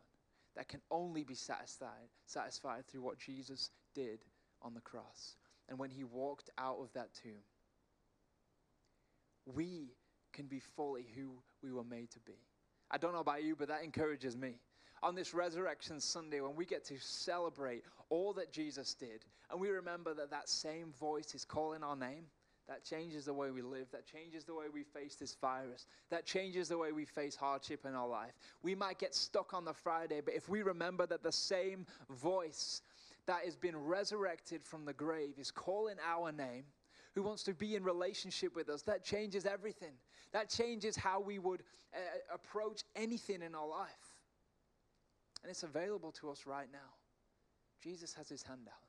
that 0.57 0.67
can 0.67 0.81
only 0.91 1.23
be 1.23 1.33
satisfied, 1.33 2.09
satisfied 2.25 2.85
through 2.85 3.03
what 3.03 3.17
Jesus 3.17 3.71
did 3.93 4.19
on 4.61 4.73
the 4.73 4.81
cross. 4.81 5.37
And 5.69 5.79
when 5.79 5.89
he 5.89 6.03
walked 6.03 6.49
out 6.57 6.77
of 6.81 6.91
that 6.93 7.13
tomb, 7.13 7.43
we 9.45 9.93
can 10.33 10.47
be 10.47 10.59
fully 10.75 11.07
who 11.15 11.31
we 11.63 11.71
were 11.71 11.85
made 11.85 12.11
to 12.11 12.19
be. 12.19 12.37
I 12.91 12.97
don't 12.97 13.13
know 13.13 13.19
about 13.19 13.43
you, 13.43 13.55
but 13.55 13.69
that 13.69 13.83
encourages 13.83 14.35
me. 14.35 14.55
On 15.01 15.15
this 15.15 15.33
Resurrection 15.33 16.01
Sunday, 16.01 16.41
when 16.41 16.55
we 16.55 16.65
get 16.65 16.83
to 16.85 16.99
celebrate 16.99 17.83
all 18.09 18.33
that 18.33 18.51
Jesus 18.51 18.93
did, 18.93 19.23
and 19.49 19.61
we 19.61 19.69
remember 19.69 20.13
that 20.15 20.31
that 20.31 20.49
same 20.49 20.91
voice 20.99 21.33
is 21.33 21.45
calling 21.45 21.81
our 21.81 21.95
name, 21.95 22.25
that 22.67 22.83
changes 22.83 23.25
the 23.25 23.33
way 23.33 23.51
we 23.51 23.61
live. 23.61 23.87
That 23.91 24.05
changes 24.05 24.43
the 24.43 24.55
way 24.55 24.65
we 24.73 24.83
face 24.83 25.15
this 25.15 25.35
virus. 25.39 25.85
That 26.09 26.25
changes 26.25 26.69
the 26.69 26.77
way 26.77 26.91
we 26.91 27.05
face 27.05 27.35
hardship 27.35 27.85
in 27.85 27.93
our 27.93 28.07
life. 28.07 28.33
We 28.63 28.73
might 28.73 28.97
get 28.97 29.13
stuck 29.13 29.53
on 29.53 29.65
the 29.65 29.73
Friday, 29.73 30.21
but 30.23 30.33
if 30.33 30.49
we 30.49 30.63
remember 30.63 31.05
that 31.07 31.23
the 31.23 31.31
same 31.31 31.85
voice 32.09 32.81
that 33.27 33.45
has 33.45 33.55
been 33.55 33.77
resurrected 33.77 34.63
from 34.63 34.85
the 34.85 34.93
grave 34.93 35.33
is 35.37 35.51
calling 35.51 35.97
our 36.05 36.31
name, 36.31 36.63
who 37.13 37.23
wants 37.23 37.43
to 37.43 37.53
be 37.53 37.75
in 37.75 37.83
relationship 37.83 38.55
with 38.55 38.69
us, 38.69 38.81
that 38.83 39.03
changes 39.03 39.45
everything. 39.45 39.93
That 40.33 40.49
changes 40.49 40.95
how 40.95 41.21
we 41.21 41.39
would 41.39 41.63
uh, 41.93 41.97
approach 42.33 42.83
anything 42.95 43.41
in 43.41 43.55
our 43.55 43.67
life. 43.67 43.89
And 45.41 45.49
it's 45.49 45.63
available 45.63 46.11
to 46.13 46.29
us 46.29 46.45
right 46.45 46.67
now. 46.73 46.93
Jesus 47.81 48.13
has 48.15 48.27
his 48.27 48.43
hand 48.43 48.67
out. 48.67 48.84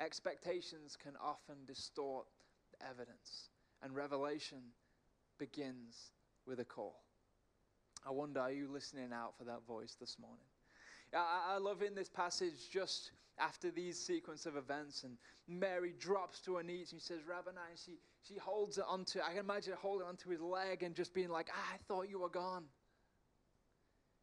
Expectations 0.00 0.96
can 1.00 1.12
often 1.22 1.56
distort 1.66 2.26
the 2.72 2.86
evidence, 2.86 3.50
and 3.82 3.94
revelation 3.94 4.58
begins 5.38 6.10
with 6.46 6.60
a 6.60 6.64
call. 6.64 7.02
I 8.06 8.10
wonder, 8.10 8.40
are 8.40 8.52
you 8.52 8.68
listening 8.70 9.12
out 9.12 9.36
for 9.38 9.44
that 9.44 9.66
voice 9.66 9.96
this 9.98 10.16
morning? 10.18 10.44
I, 11.14 11.54
I 11.54 11.58
love 11.58 11.82
in 11.82 11.94
this 11.94 12.08
passage 12.08 12.70
just 12.70 13.12
after 13.38 13.70
these 13.70 13.98
sequence 13.98 14.46
of 14.46 14.56
events, 14.56 15.04
and 15.04 15.16
Mary 15.48 15.94
drops 15.98 16.40
to 16.42 16.56
her 16.56 16.62
knees 16.62 16.92
and 16.92 17.00
she 17.00 17.06
says, 17.06 17.20
and 17.28 17.56
she, 17.76 17.98
she 18.22 18.38
holds 18.38 18.78
it 18.78 18.84
onto, 18.88 19.20
I 19.20 19.30
can 19.30 19.38
imagine 19.38 19.74
holding 19.80 20.06
onto 20.06 20.30
his 20.30 20.40
leg 20.40 20.82
and 20.82 20.94
just 20.94 21.14
being 21.14 21.30
like, 21.30 21.48
ah, 21.52 21.74
I 21.74 21.76
thought 21.88 22.08
you 22.08 22.20
were 22.20 22.28
gone. 22.28 22.64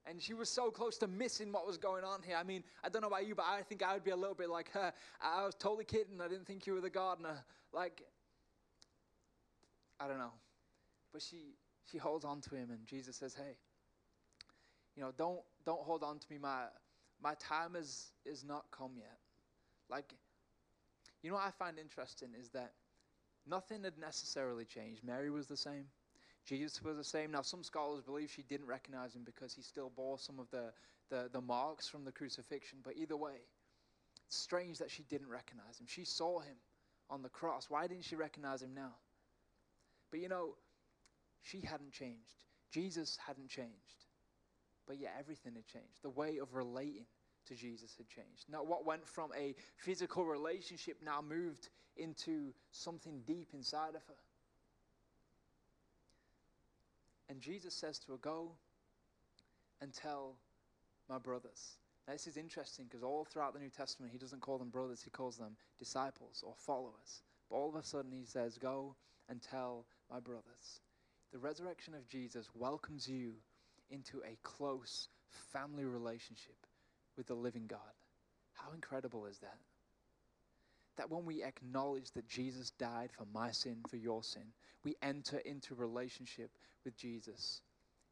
And 0.05 0.21
she 0.21 0.33
was 0.33 0.49
so 0.49 0.71
close 0.71 0.97
to 0.97 1.07
missing 1.07 1.51
what 1.51 1.67
was 1.67 1.77
going 1.77 2.03
on 2.03 2.21
here. 2.23 2.35
I 2.35 2.43
mean, 2.43 2.63
I 2.83 2.89
don't 2.89 3.01
know 3.01 3.07
about 3.07 3.27
you, 3.27 3.35
but 3.35 3.45
I 3.45 3.61
think 3.61 3.83
I 3.83 3.93
would 3.93 4.03
be 4.03 4.11
a 4.11 4.15
little 4.15 4.35
bit 4.35 4.49
like 4.49 4.71
her. 4.71 4.91
I 5.21 5.45
was 5.45 5.53
totally 5.55 5.85
kidding. 5.85 6.19
I 6.19 6.27
didn't 6.27 6.47
think 6.47 6.65
you 6.65 6.73
were 6.73 6.81
the 6.81 6.89
gardener. 6.89 7.43
Like, 7.71 8.01
I 9.99 10.07
don't 10.07 10.17
know. 10.17 10.33
But 11.13 11.21
she 11.21 11.55
she 11.91 11.97
holds 11.97 12.25
on 12.25 12.41
to 12.41 12.55
him, 12.55 12.71
and 12.71 12.85
Jesus 12.87 13.15
says, 13.17 13.35
"Hey, 13.35 13.57
you 14.95 15.03
know, 15.03 15.11
don't 15.17 15.41
don't 15.65 15.81
hold 15.81 16.03
on 16.03 16.19
to 16.19 16.25
me. 16.29 16.37
My 16.37 16.63
my 17.21 17.35
time 17.35 17.75
is 17.75 18.11
is 18.25 18.43
not 18.43 18.65
come 18.71 18.91
yet. 18.97 19.19
Like, 19.89 20.13
you 21.21 21.29
know 21.29 21.35
what 21.35 21.45
I 21.45 21.51
find 21.51 21.77
interesting 21.77 22.29
is 22.39 22.49
that 22.49 22.73
nothing 23.45 23.83
had 23.83 23.97
necessarily 23.97 24.65
changed. 24.65 25.03
Mary 25.03 25.29
was 25.29 25.47
the 25.47 25.57
same. 25.57 25.85
Jesus 26.45 26.81
was 26.83 26.97
the 26.97 27.03
same. 27.03 27.31
Now, 27.31 27.41
some 27.41 27.63
scholars 27.63 28.01
believe 28.01 28.29
she 28.29 28.41
didn't 28.41 28.67
recognize 28.67 29.15
him 29.15 29.23
because 29.23 29.53
he 29.53 29.61
still 29.61 29.91
bore 29.95 30.17
some 30.17 30.39
of 30.39 30.49
the, 30.51 30.71
the, 31.09 31.29
the 31.31 31.41
marks 31.41 31.87
from 31.87 32.03
the 32.03 32.11
crucifixion. 32.11 32.79
But 32.83 32.97
either 32.97 33.15
way, 33.15 33.35
it's 34.25 34.37
strange 34.37 34.79
that 34.79 34.89
she 34.89 35.03
didn't 35.03 35.29
recognize 35.29 35.79
him. 35.79 35.85
She 35.87 36.05
saw 36.05 36.39
him 36.39 36.55
on 37.09 37.21
the 37.21 37.29
cross. 37.29 37.69
Why 37.69 37.87
didn't 37.87 38.05
she 38.05 38.15
recognize 38.15 38.61
him 38.61 38.73
now? 38.73 38.93
But 40.09 40.19
you 40.19 40.29
know, 40.29 40.55
she 41.41 41.61
hadn't 41.61 41.91
changed. 41.91 42.35
Jesus 42.71 43.17
hadn't 43.25 43.49
changed. 43.49 44.05
But 44.87 44.97
yet 44.99 45.15
everything 45.19 45.53
had 45.55 45.67
changed. 45.67 46.01
The 46.01 46.09
way 46.09 46.37
of 46.37 46.53
relating 46.53 47.05
to 47.47 47.55
Jesus 47.55 47.95
had 47.97 48.07
changed. 48.07 48.45
Now, 48.49 48.63
what 48.63 48.85
went 48.85 49.07
from 49.07 49.31
a 49.37 49.55
physical 49.77 50.25
relationship 50.25 50.97
now 51.03 51.21
moved 51.21 51.69
into 51.97 52.53
something 52.71 53.21
deep 53.25 53.49
inside 53.53 53.95
of 53.95 54.03
her. 54.07 54.15
And 57.31 57.39
Jesus 57.39 57.73
says 57.73 57.97
to 57.99 58.11
her, 58.11 58.17
Go 58.17 58.51
and 59.79 59.93
tell 59.93 60.35
my 61.07 61.17
brothers. 61.17 61.77
Now, 62.05 62.13
this 62.13 62.27
is 62.27 62.35
interesting 62.35 62.87
because 62.89 63.03
all 63.03 63.23
throughout 63.23 63.53
the 63.53 63.59
New 63.59 63.69
Testament, 63.69 64.11
he 64.11 64.17
doesn't 64.17 64.41
call 64.41 64.57
them 64.57 64.69
brothers, 64.69 65.01
he 65.01 65.09
calls 65.09 65.37
them 65.37 65.55
disciples 65.79 66.43
or 66.45 66.53
followers. 66.57 67.23
But 67.49 67.55
all 67.55 67.69
of 67.69 67.75
a 67.75 67.83
sudden, 67.83 68.11
he 68.11 68.25
says, 68.25 68.57
Go 68.57 68.95
and 69.29 69.41
tell 69.41 69.85
my 70.11 70.19
brothers. 70.19 70.81
The 71.31 71.39
resurrection 71.39 71.93
of 71.93 72.05
Jesus 72.05 72.49
welcomes 72.53 73.07
you 73.07 73.35
into 73.89 74.17
a 74.17 74.37
close 74.43 75.07
family 75.53 75.85
relationship 75.85 76.67
with 77.15 77.27
the 77.27 77.33
living 77.33 77.65
God. 77.65 77.79
How 78.51 78.73
incredible 78.73 79.25
is 79.25 79.37
that? 79.39 79.57
That 81.01 81.09
when 81.09 81.25
we 81.25 81.43
acknowledge 81.43 82.11
that 82.11 82.27
Jesus 82.27 82.69
died 82.77 83.09
for 83.11 83.25
my 83.33 83.49
sin, 83.49 83.77
for 83.89 83.95
your 83.95 84.21
sin, 84.21 84.43
we 84.83 84.95
enter 85.01 85.39
into 85.39 85.73
relationship 85.73 86.51
with 86.85 86.95
Jesus. 86.95 87.61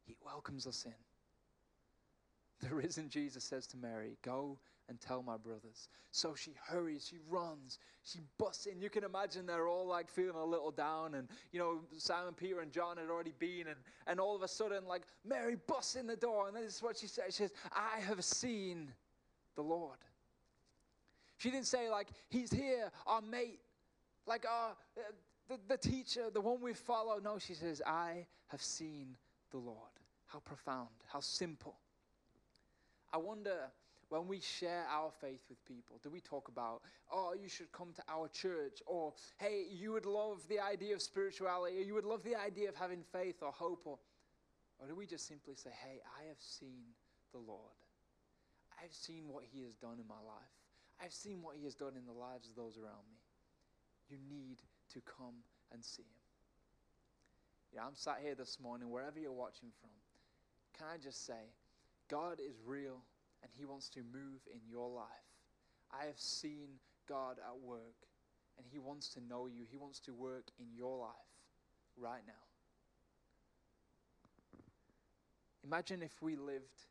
He 0.06 0.16
welcomes 0.24 0.66
us 0.66 0.84
in. 0.86 2.68
The 2.68 2.74
risen 2.74 3.08
Jesus 3.08 3.44
says 3.44 3.68
to 3.68 3.76
Mary, 3.76 4.16
Go 4.22 4.58
and 4.88 5.00
tell 5.00 5.22
my 5.22 5.36
brothers. 5.36 5.88
So 6.10 6.34
she 6.34 6.50
hurries, 6.66 7.06
she 7.08 7.18
runs, 7.28 7.78
she 8.02 8.18
busts 8.38 8.66
in. 8.66 8.80
You 8.80 8.90
can 8.90 9.04
imagine 9.04 9.46
they're 9.46 9.68
all 9.68 9.86
like 9.86 10.10
feeling 10.10 10.34
a 10.34 10.44
little 10.44 10.72
down. 10.72 11.14
And, 11.14 11.28
you 11.52 11.60
know, 11.60 11.78
Simon, 11.96 12.34
Peter, 12.34 12.58
and 12.58 12.72
John 12.72 12.96
had 12.96 13.08
already 13.08 13.34
been. 13.38 13.68
And, 13.68 13.76
and 14.08 14.18
all 14.18 14.34
of 14.34 14.42
a 14.42 14.48
sudden, 14.48 14.84
like, 14.84 15.02
Mary 15.24 15.56
busts 15.68 15.94
in 15.94 16.08
the 16.08 16.16
door. 16.16 16.48
And 16.48 16.56
this 16.56 16.74
is 16.74 16.82
what 16.82 16.98
she 16.98 17.06
says 17.06 17.26
She 17.26 17.44
says, 17.44 17.52
I 17.72 18.00
have 18.00 18.24
seen 18.24 18.92
the 19.54 19.62
Lord. 19.62 19.98
She 21.40 21.50
didn't 21.50 21.68
say, 21.68 21.88
like, 21.88 22.08
He's 22.28 22.50
here, 22.50 22.90
our 23.06 23.22
mate, 23.22 23.60
like 24.26 24.44
our, 24.46 24.72
uh, 24.98 25.00
the, 25.48 25.58
the 25.68 25.78
teacher, 25.78 26.24
the 26.30 26.40
one 26.40 26.60
we 26.60 26.74
follow. 26.74 27.18
No, 27.18 27.38
she 27.38 27.54
says, 27.54 27.80
I 27.86 28.26
have 28.48 28.60
seen 28.60 29.16
the 29.50 29.56
Lord. 29.56 29.78
How 30.26 30.40
profound, 30.40 30.90
how 31.10 31.20
simple. 31.20 31.76
I 33.10 33.16
wonder 33.16 33.56
when 34.10 34.28
we 34.28 34.38
share 34.38 34.84
our 34.92 35.10
faith 35.18 35.40
with 35.48 35.64
people, 35.64 35.98
do 36.02 36.10
we 36.10 36.20
talk 36.20 36.48
about, 36.48 36.82
oh, 37.10 37.34
you 37.40 37.48
should 37.48 37.72
come 37.72 37.94
to 37.94 38.02
our 38.06 38.28
church, 38.28 38.82
or 38.84 39.14
hey, 39.38 39.64
you 39.72 39.92
would 39.92 40.04
love 40.04 40.46
the 40.50 40.60
idea 40.60 40.94
of 40.94 41.00
spirituality, 41.00 41.78
or 41.78 41.84
you 41.84 41.94
would 41.94 42.04
love 42.04 42.22
the 42.22 42.36
idea 42.36 42.68
of 42.68 42.76
having 42.76 43.02
faith 43.12 43.36
or 43.40 43.50
hope, 43.50 43.80
or, 43.86 43.98
or 44.78 44.88
do 44.88 44.94
we 44.94 45.06
just 45.06 45.26
simply 45.26 45.54
say, 45.54 45.70
hey, 45.70 46.00
I 46.20 46.28
have 46.28 46.38
seen 46.38 46.82
the 47.32 47.38
Lord? 47.38 47.72
I've 48.84 48.92
seen 48.92 49.24
what 49.28 49.44
He 49.50 49.62
has 49.62 49.74
done 49.74 49.98
in 49.98 50.06
my 50.06 50.20
life. 50.26 50.59
I've 51.02 51.12
seen 51.12 51.42
what 51.42 51.56
He 51.56 51.64
has 51.64 51.74
done 51.74 51.94
in 51.96 52.06
the 52.06 52.18
lives 52.18 52.48
of 52.48 52.56
those 52.56 52.76
around 52.76 53.04
me. 53.10 53.18
You 54.08 54.18
need 54.28 54.58
to 54.92 55.00
come 55.00 55.34
and 55.72 55.84
see 55.84 56.02
Him. 56.02 56.20
Yeah, 57.74 57.86
I'm 57.86 57.94
sat 57.94 58.18
here 58.22 58.34
this 58.34 58.58
morning, 58.60 58.90
wherever 58.90 59.18
you're 59.18 59.32
watching 59.32 59.70
from. 59.80 59.90
Can 60.76 60.86
I 60.92 60.98
just 60.98 61.24
say, 61.26 61.54
God 62.08 62.40
is 62.40 62.56
real 62.66 63.02
and 63.42 63.50
He 63.56 63.64
wants 63.64 63.88
to 63.90 64.00
move 64.00 64.40
in 64.52 64.60
your 64.68 64.88
life. 64.90 65.06
I 65.92 66.06
have 66.06 66.18
seen 66.18 66.68
God 67.08 67.36
at 67.38 67.60
work 67.66 68.06
and 68.58 68.66
He 68.70 68.78
wants 68.78 69.08
to 69.10 69.20
know 69.28 69.46
you. 69.46 69.64
He 69.70 69.76
wants 69.76 70.00
to 70.00 70.12
work 70.12 70.48
in 70.58 70.66
your 70.76 70.98
life 70.98 71.10
right 71.96 72.22
now. 72.26 72.32
Imagine 75.64 76.02
if 76.02 76.20
we 76.20 76.36
lived 76.36 76.86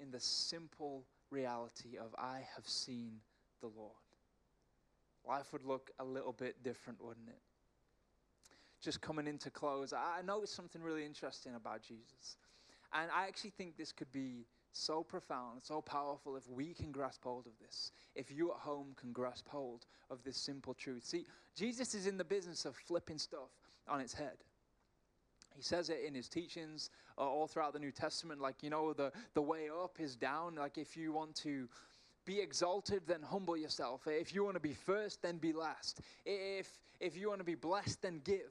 in 0.00 0.10
the 0.10 0.20
simple 0.20 1.04
reality 1.30 1.96
of 1.98 2.14
I 2.18 2.40
have 2.54 2.66
seen 2.66 3.20
the 3.62 3.70
Lord. 3.74 3.92
Life 5.26 5.52
would 5.52 5.64
look 5.64 5.90
a 5.98 6.04
little 6.04 6.32
bit 6.32 6.62
different, 6.62 7.02
wouldn't 7.02 7.28
it? 7.28 7.40
Just 8.82 9.00
coming 9.00 9.26
into 9.26 9.50
close, 9.50 9.92
I 9.92 10.20
noticed 10.26 10.54
something 10.54 10.82
really 10.82 11.06
interesting 11.06 11.54
about 11.54 11.82
Jesus. 11.82 12.36
And 12.92 13.10
I 13.10 13.26
actually 13.26 13.50
think 13.50 13.76
this 13.78 13.92
could 13.92 14.12
be 14.12 14.44
so 14.72 15.02
profound, 15.02 15.60
so 15.62 15.80
powerful 15.80 16.36
if 16.36 16.48
we 16.48 16.74
can 16.74 16.90
grasp 16.90 17.22
hold 17.24 17.46
of 17.46 17.52
this. 17.64 17.92
If 18.14 18.30
you 18.30 18.50
at 18.50 18.58
home 18.58 18.88
can 19.00 19.12
grasp 19.12 19.48
hold 19.48 19.86
of 20.10 20.22
this 20.24 20.36
simple 20.36 20.74
truth. 20.74 21.04
See, 21.04 21.26
Jesus 21.56 21.94
is 21.94 22.06
in 22.06 22.16
the 22.16 22.24
business 22.24 22.64
of 22.64 22.74
flipping 22.74 23.18
stuff 23.18 23.50
on 23.88 24.00
its 24.00 24.12
head. 24.12 24.38
He 25.54 25.62
says 25.62 25.90
it 25.90 26.00
in 26.06 26.14
his 26.14 26.28
teachings 26.28 26.90
uh, 27.18 27.20
all 27.20 27.46
throughout 27.46 27.74
the 27.74 27.78
New 27.78 27.92
Testament. 27.92 28.40
Like, 28.40 28.62
you 28.62 28.70
know, 28.70 28.92
the, 28.94 29.12
the 29.34 29.42
way 29.42 29.68
up 29.68 30.00
is 30.00 30.16
down. 30.16 30.54
Like, 30.54 30.78
if 30.78 30.96
you 30.96 31.12
want 31.12 31.34
to 31.36 31.68
be 32.24 32.40
exalted, 32.40 33.02
then 33.06 33.22
humble 33.22 33.56
yourself. 33.56 34.02
If 34.06 34.34
you 34.34 34.44
want 34.44 34.56
to 34.56 34.60
be 34.60 34.74
first, 34.74 35.22
then 35.22 35.38
be 35.38 35.52
last. 35.52 36.00
If, 36.24 36.68
if 37.00 37.16
you 37.16 37.28
want 37.28 37.40
to 37.40 37.44
be 37.44 37.54
blessed, 37.54 38.02
then 38.02 38.20
give. 38.24 38.50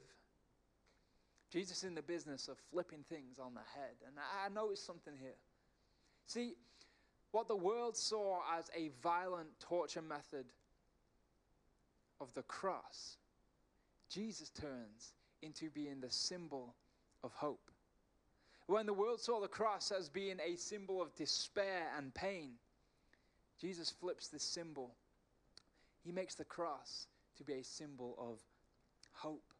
Jesus 1.50 1.78
is 1.78 1.84
in 1.84 1.94
the 1.94 2.02
business 2.02 2.48
of 2.48 2.56
flipping 2.70 3.04
things 3.08 3.38
on 3.38 3.54
the 3.54 3.60
head. 3.74 3.94
And 4.06 4.16
I 4.18 4.48
noticed 4.48 4.86
something 4.86 5.14
here. 5.20 5.36
See, 6.26 6.54
what 7.30 7.48
the 7.48 7.56
world 7.56 7.96
saw 7.96 8.40
as 8.58 8.70
a 8.76 8.90
violent 9.02 9.48
torture 9.60 10.02
method 10.02 10.46
of 12.20 12.32
the 12.34 12.42
cross, 12.42 13.16
Jesus 14.10 14.50
turns 14.50 15.14
into 15.42 15.70
being 15.70 16.00
the 16.00 16.10
symbol 16.10 16.74
of 17.24 17.32
hope. 17.32 17.70
When 18.66 18.86
the 18.86 18.92
world 18.92 19.20
saw 19.20 19.40
the 19.40 19.48
cross 19.48 19.90
as 19.90 20.08
being 20.08 20.38
a 20.40 20.56
symbol 20.56 21.02
of 21.02 21.14
despair 21.16 21.90
and 21.96 22.14
pain, 22.14 22.52
Jesus 23.60 23.90
flips 23.90 24.28
this 24.28 24.42
symbol. 24.42 24.94
He 26.04 26.12
makes 26.12 26.34
the 26.34 26.44
cross 26.44 27.06
to 27.36 27.44
be 27.44 27.54
a 27.54 27.64
symbol 27.64 28.16
of 28.18 28.40
hope. 29.12 29.52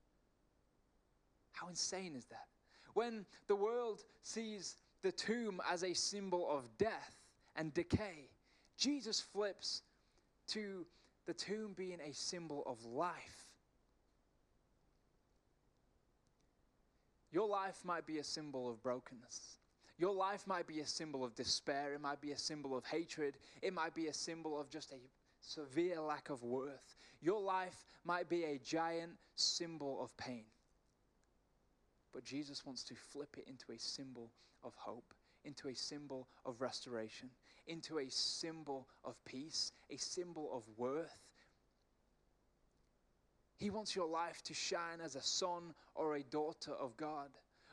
How 1.52 1.68
insane 1.68 2.14
is 2.16 2.24
that? 2.26 2.46
When 2.94 3.24
the 3.46 3.56
world 3.56 4.04
sees 4.22 4.76
the 5.02 5.12
tomb 5.12 5.60
as 5.70 5.84
a 5.84 5.94
symbol 5.94 6.48
of 6.50 6.76
death 6.78 7.16
and 7.56 7.72
decay, 7.72 8.28
Jesus 8.76 9.20
flips 9.20 9.82
to 10.48 10.84
the 11.26 11.34
tomb 11.34 11.74
being 11.76 11.98
a 12.04 12.12
symbol 12.12 12.62
of 12.66 12.84
life. 12.84 13.52
Your 17.30 17.48
life 17.48 17.80
might 17.84 18.06
be 18.06 18.18
a 18.18 18.24
symbol 18.24 18.68
of 18.68 18.82
brokenness. 18.82 19.58
Your 20.02 20.14
life 20.14 20.48
might 20.48 20.66
be 20.66 20.80
a 20.80 20.84
symbol 20.84 21.24
of 21.24 21.36
despair. 21.36 21.94
It 21.94 22.00
might 22.00 22.20
be 22.20 22.32
a 22.32 22.36
symbol 22.36 22.76
of 22.76 22.84
hatred. 22.84 23.36
It 23.62 23.72
might 23.72 23.94
be 23.94 24.08
a 24.08 24.12
symbol 24.12 24.60
of 24.60 24.68
just 24.68 24.90
a 24.90 24.96
severe 25.40 26.00
lack 26.00 26.28
of 26.28 26.42
worth. 26.42 26.96
Your 27.20 27.40
life 27.40 27.84
might 28.04 28.28
be 28.28 28.42
a 28.42 28.58
giant 28.58 29.12
symbol 29.36 30.02
of 30.02 30.16
pain. 30.16 30.42
But 32.12 32.24
Jesus 32.24 32.66
wants 32.66 32.82
to 32.82 32.96
flip 32.96 33.36
it 33.38 33.44
into 33.46 33.70
a 33.70 33.78
symbol 33.78 34.32
of 34.64 34.74
hope, 34.74 35.14
into 35.44 35.68
a 35.68 35.74
symbol 35.76 36.26
of 36.44 36.60
restoration, 36.60 37.30
into 37.68 38.00
a 38.00 38.10
symbol 38.10 38.88
of 39.04 39.14
peace, 39.24 39.70
a 39.88 39.98
symbol 39.98 40.50
of 40.52 40.64
worth. 40.76 41.16
He 43.56 43.70
wants 43.70 43.94
your 43.94 44.08
life 44.08 44.42
to 44.46 44.52
shine 44.52 45.00
as 45.00 45.14
a 45.14 45.22
son 45.22 45.74
or 45.94 46.16
a 46.16 46.24
daughter 46.24 46.72
of 46.72 46.96
God. 46.96 47.28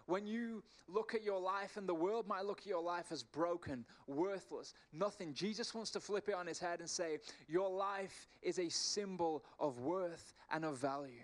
When 0.10 0.26
you 0.26 0.64
look 0.88 1.14
at 1.14 1.22
your 1.22 1.40
life, 1.40 1.78
and 1.78 1.88
the 1.88 1.94
world 1.94 2.28
might 2.28 2.44
look 2.44 2.62
at 2.62 2.66
your 2.66 2.82
life 2.82 3.12
as 3.12 3.22
broken, 3.22 3.86
worthless, 4.08 4.74
nothing, 4.92 5.36
Jesus 5.36 5.76
wants 5.76 5.92
to 5.92 6.00
flip 6.00 6.28
it 6.28 6.34
on 6.34 6.48
his 6.48 6.58
head 6.58 6.80
and 6.80 6.90
say, 6.90 7.20
Your 7.48 7.70
life 7.70 8.28
is 8.42 8.58
a 8.58 8.70
symbol 8.70 9.44
of 9.60 9.82
worth 9.82 10.34
and 10.52 10.66
of 10.66 10.78
value. 10.78 11.22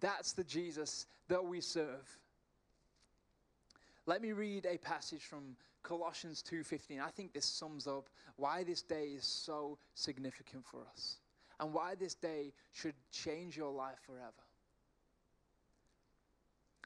That's 0.00 0.32
the 0.32 0.42
Jesus 0.42 1.04
that 1.28 1.44
we 1.44 1.60
serve. 1.60 2.18
Let 4.06 4.22
me 4.22 4.32
read 4.32 4.64
a 4.64 4.78
passage 4.78 5.24
from 5.24 5.54
Colossians 5.82 6.42
2:15. 6.42 7.02
I 7.02 7.10
think 7.10 7.34
this 7.34 7.44
sums 7.44 7.86
up 7.86 8.08
why 8.36 8.64
this 8.64 8.80
day 8.80 9.08
is 9.08 9.26
so 9.26 9.76
significant 9.94 10.64
for 10.64 10.80
us 10.90 11.18
and 11.60 11.74
why 11.74 11.94
this 11.94 12.14
day 12.14 12.54
should 12.72 12.94
change 13.12 13.54
your 13.54 13.70
life 13.70 13.98
forever. 14.06 14.47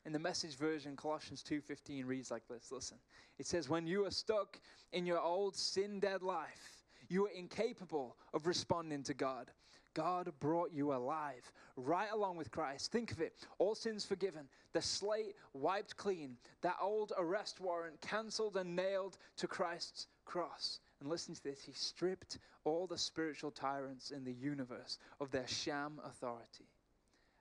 In 0.04 0.12
the 0.12 0.18
message 0.18 0.56
version 0.56 0.96
Colossians 0.96 1.44
2:15 1.44 2.06
reads 2.06 2.30
like 2.30 2.46
this. 2.48 2.72
Listen. 2.72 2.98
It 3.38 3.46
says 3.46 3.68
when 3.68 3.86
you 3.86 4.04
are 4.04 4.10
stuck 4.10 4.60
in 4.92 5.06
your 5.06 5.20
old 5.20 5.54
sin-dead 5.56 6.22
life, 6.22 6.84
you 7.08 7.26
are 7.26 7.30
incapable 7.30 8.16
of 8.32 8.46
responding 8.46 9.04
to 9.04 9.14
God. 9.14 9.52
God 9.94 10.32
brought 10.40 10.72
you 10.72 10.92
alive, 10.94 11.52
right 11.76 12.10
along 12.10 12.36
with 12.36 12.50
Christ. 12.50 12.90
Think 12.90 13.12
of 13.12 13.20
it 13.20 13.46
all 13.58 13.74
sins 13.74 14.04
forgiven, 14.04 14.48
the 14.72 14.82
slate 14.82 15.36
wiped 15.52 15.96
clean, 15.96 16.38
that 16.62 16.78
old 16.80 17.12
arrest 17.16 17.60
warrant 17.60 18.00
cancelled 18.00 18.56
and 18.56 18.74
nailed 18.74 19.18
to 19.36 19.46
Christ's 19.46 20.08
cross. 20.24 20.80
And 20.98 21.08
listen 21.08 21.34
to 21.34 21.44
this 21.44 21.62
He 21.62 21.72
stripped 21.72 22.38
all 22.64 22.86
the 22.86 22.98
spiritual 22.98 23.50
tyrants 23.50 24.10
in 24.10 24.24
the 24.24 24.32
universe 24.32 24.98
of 25.20 25.30
their 25.30 25.46
sham 25.46 26.00
authority 26.04 26.66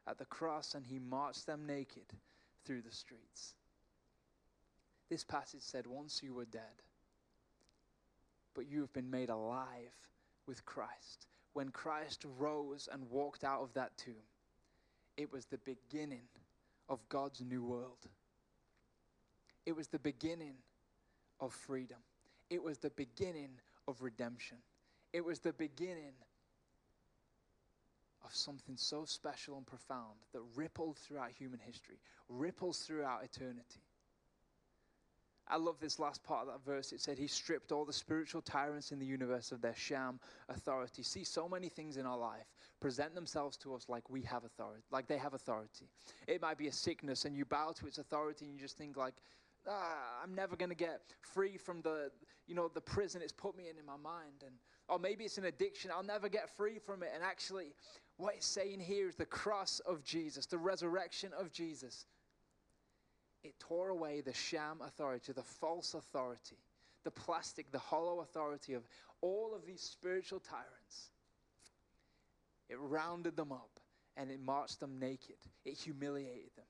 at 0.05 0.17
the 0.17 0.25
cross, 0.25 0.75
and 0.75 0.85
He 0.85 0.99
marched 0.99 1.45
them 1.45 1.65
naked 1.65 2.05
through 2.65 2.81
the 2.81 2.91
streets. 2.91 3.55
This 5.09 5.23
passage 5.23 5.61
said, 5.61 5.87
Once 5.87 6.21
you 6.23 6.33
were 6.33 6.45
dead, 6.45 6.61
but 8.53 8.67
you 8.69 8.81
have 8.81 8.93
been 8.93 9.09
made 9.09 9.29
alive 9.29 9.93
with 10.47 10.65
Christ 10.65 11.27
when 11.53 11.69
Christ 11.69 12.25
rose 12.37 12.87
and 12.91 13.09
walked 13.09 13.43
out 13.43 13.61
of 13.61 13.73
that 13.73 13.97
tomb, 13.97 14.13
it 15.17 15.31
was 15.31 15.45
the 15.45 15.59
beginning 15.59 16.23
of 16.89 16.99
God's 17.09 17.41
new 17.41 17.63
world. 17.63 18.07
It 19.65 19.75
was 19.75 19.87
the 19.87 19.99
beginning 19.99 20.55
of 21.39 21.53
freedom. 21.53 21.97
It 22.49 22.63
was 22.63 22.77
the 22.77 22.89
beginning 22.91 23.49
of 23.87 24.01
redemption. 24.01 24.57
It 25.13 25.23
was 25.23 25.39
the 25.39 25.53
beginning 25.53 26.13
of 28.23 28.33
something 28.35 28.77
so 28.77 29.05
special 29.05 29.57
and 29.57 29.65
profound 29.65 30.19
that 30.33 30.41
rippled 30.55 30.97
throughout 30.97 31.31
human 31.31 31.59
history, 31.59 31.97
ripples 32.29 32.79
throughout 32.79 33.23
eternity. 33.23 33.81
I 35.47 35.57
love 35.57 35.79
this 35.81 35.99
last 35.99 36.23
part 36.23 36.47
of 36.47 36.53
that 36.53 36.63
verse. 36.63 36.93
It 36.93 37.01
said, 37.01 37.17
He 37.17 37.27
stripped 37.27 37.73
all 37.73 37.83
the 37.83 37.91
spiritual 37.91 38.41
tyrants 38.41 38.93
in 38.93 38.99
the 38.99 39.05
universe 39.05 39.51
of 39.51 39.61
their 39.61 39.75
sham 39.75 40.19
authority. 40.47 41.03
See, 41.03 41.25
so 41.25 41.49
many 41.49 41.67
things 41.67 41.97
in 41.97 42.05
our 42.05 42.17
life 42.17 42.47
present 42.79 43.13
themselves 43.15 43.57
to 43.57 43.73
us 43.73 43.89
like 43.89 44.09
we 44.09 44.21
have 44.21 44.45
authority, 44.45 44.83
like 44.91 45.07
they 45.07 45.17
have 45.17 45.33
authority. 45.33 45.89
It 46.25 46.41
might 46.41 46.57
be 46.57 46.67
a 46.67 46.71
sickness, 46.71 47.25
and 47.25 47.35
you 47.35 47.43
bow 47.43 47.73
to 47.79 47.87
its 47.87 47.97
authority, 47.97 48.45
and 48.45 48.53
you 48.53 48.61
just 48.61 48.77
think, 48.77 48.95
like, 48.95 49.15
ah, 49.67 50.21
I'm 50.23 50.33
never 50.33 50.55
going 50.55 50.69
to 50.69 50.75
get 50.75 51.01
free 51.21 51.57
from 51.57 51.81
the, 51.81 52.11
you 52.47 52.55
know, 52.55 52.69
the 52.73 52.81
prison 52.81 53.21
it's 53.21 53.33
put 53.33 53.55
me 53.57 53.65
in 53.69 53.77
in 53.77 53.85
my 53.85 53.97
mind. 53.97 54.43
And, 54.45 54.55
or 54.87 54.99
maybe 54.99 55.23
it's 55.23 55.37
an 55.37 55.45
addiction. 55.45 55.91
I'll 55.93 56.03
never 56.03 56.29
get 56.29 56.49
free 56.55 56.79
from 56.79 57.03
it. 57.03 57.09
And 57.13 57.23
actually, 57.23 57.73
what 58.21 58.35
it's 58.35 58.45
saying 58.45 58.79
here 58.79 59.07
is 59.07 59.15
the 59.15 59.25
cross 59.25 59.79
of 59.85 60.03
Jesus, 60.03 60.45
the 60.45 60.57
resurrection 60.57 61.31
of 61.37 61.51
Jesus 61.51 62.05
it 63.43 63.59
tore 63.59 63.89
away 63.89 64.21
the 64.21 64.33
sham 64.33 64.81
authority, 64.81 65.33
the 65.33 65.43
false 65.43 65.93
authority, 65.93 66.57
the 67.03 67.11
plastic, 67.11 67.71
the 67.71 67.79
hollow 67.79 68.19
authority 68.19 68.73
of 68.73 68.83
all 69.21 69.53
of 69.55 69.65
these 69.65 69.81
spiritual 69.81 70.39
tyrants. 70.39 71.09
It 72.69 72.77
rounded 72.79 73.35
them 73.35 73.51
up 73.51 73.79
and 74.15 74.29
it 74.29 74.39
marched 74.39 74.79
them 74.79 74.99
naked. 74.99 75.37
It 75.65 75.77
humiliated 75.77 76.51
them. 76.55 76.65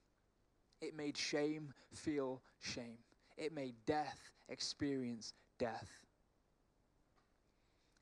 It 0.81 0.95
made 0.95 1.17
shame 1.17 1.73
feel 1.93 2.41
shame. 2.59 2.97
It 3.37 3.53
made 3.53 3.75
death 3.85 4.31
experience 4.49 5.33
death. 5.59 5.89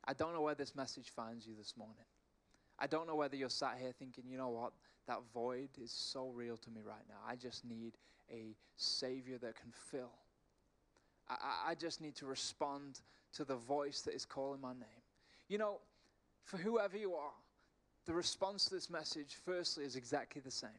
I 0.05 0.13
don't 0.13 0.33
know 0.33 0.41
where 0.41 0.55
this 0.55 0.75
message 0.75 1.09
finds 1.09 1.45
you 1.45 1.55
this 1.55 1.73
morning. 1.77 2.05
I 2.79 2.87
don't 2.87 3.07
know 3.07 3.15
whether 3.15 3.35
you're 3.35 3.49
sat 3.49 3.77
here 3.79 3.91
thinking, 3.91 4.23
you 4.27 4.37
know 4.37 4.49
what, 4.49 4.71
that 5.07 5.19
void 5.33 5.69
is 5.81 5.91
so 5.91 6.29
real 6.29 6.57
to 6.57 6.69
me 6.71 6.81
right 6.85 7.03
now. 7.09 7.17
I 7.27 7.35
just 7.35 7.65
need 7.65 7.93
a 8.31 8.55
Savior 8.77 9.37
that 9.39 9.55
can 9.59 9.71
fill. 9.71 10.11
I, 11.29 11.71
I 11.71 11.75
just 11.75 11.99
need 11.99 12.15
to 12.15 12.25
respond 12.25 13.01
to 13.33 13.43
the 13.43 13.55
voice 13.55 14.01
that 14.01 14.13
is 14.15 14.25
calling 14.25 14.61
my 14.61 14.73
name. 14.73 15.03
You 15.49 15.57
know, 15.57 15.79
for 16.43 16.57
whoever 16.57 16.97
you 16.97 17.15
are, 17.15 17.33
the 18.05 18.13
response 18.13 18.65
to 18.65 18.75
this 18.75 18.89
message, 18.89 19.37
firstly, 19.45 19.83
is 19.83 19.95
exactly 19.95 20.41
the 20.43 20.51
same. 20.51 20.69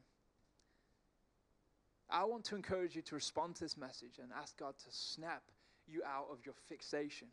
I 2.08 2.24
want 2.24 2.44
to 2.46 2.56
encourage 2.56 2.96
you 2.96 3.02
to 3.02 3.14
respond 3.14 3.56
to 3.56 3.64
this 3.64 3.76
message 3.76 4.18
and 4.20 4.30
ask 4.36 4.56
God 4.56 4.74
to 4.78 4.86
snap 4.90 5.42
you 5.86 6.02
out 6.04 6.26
of 6.32 6.38
your 6.44 6.54
fixation, 6.68 7.28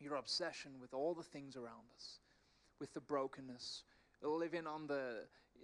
your 0.00 0.16
obsession 0.16 0.72
with 0.80 0.92
all 0.92 1.14
the 1.14 1.22
things 1.22 1.56
around 1.56 1.86
us, 1.94 2.18
with 2.82 2.92
the 2.94 3.00
brokenness, 3.00 3.84
living 4.22 4.66
on 4.66 4.88
the, 4.88 5.18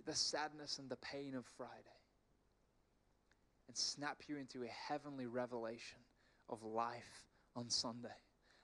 the 0.06 0.14
sadness 0.14 0.78
and 0.78 0.88
the 0.88 0.96
pain 0.98 1.34
of 1.34 1.44
Friday 1.56 1.74
and 3.66 3.76
snap 3.76 4.18
you 4.28 4.36
into 4.36 4.62
a 4.62 4.68
heavenly 4.68 5.26
revelation 5.26 5.98
of 6.48 6.62
life 6.62 7.26
on 7.56 7.68
Sunday. 7.68 8.08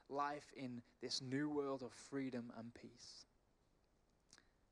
Life 0.08 0.52
in 0.56 0.82
this 1.02 1.20
new 1.20 1.50
world 1.50 1.82
of 1.82 1.90
freedom 1.92 2.52
and 2.56 2.72
peace. 2.74 3.24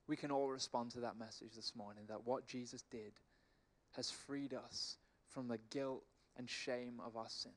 We 0.06 0.14
can 0.14 0.30
all 0.30 0.48
respond 0.48 0.92
to 0.92 1.00
that 1.00 1.18
message 1.18 1.56
this 1.56 1.72
morning 1.74 2.04
that 2.06 2.24
what 2.24 2.46
Jesus 2.46 2.84
did 2.88 3.14
has 3.96 4.12
freed 4.12 4.54
us 4.54 4.96
from 5.28 5.48
the 5.48 5.58
guilt 5.70 6.04
and 6.38 6.48
shame 6.48 7.00
of 7.04 7.16
our 7.16 7.28
sin. 7.28 7.50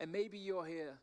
And 0.00 0.12
maybe 0.12 0.36
you're 0.36 0.66
here 0.66 0.98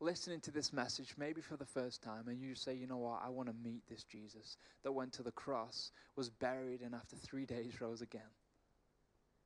listening 0.00 0.40
to 0.40 0.50
this 0.50 0.72
message, 0.72 1.14
maybe 1.16 1.40
for 1.40 1.56
the 1.56 1.64
first 1.64 2.02
time, 2.02 2.28
and 2.28 2.40
you 2.40 2.54
say, 2.54 2.74
you 2.74 2.86
know 2.86 2.98
what, 2.98 3.22
I 3.24 3.30
want 3.30 3.48
to 3.48 3.54
meet 3.64 3.82
this 3.88 4.04
Jesus 4.04 4.56
that 4.82 4.92
went 4.92 5.12
to 5.14 5.22
the 5.22 5.32
cross, 5.32 5.90
was 6.16 6.28
buried, 6.28 6.82
and 6.82 6.94
after 6.94 7.16
three 7.16 7.46
days 7.46 7.80
rose 7.80 8.02
again. 8.02 8.20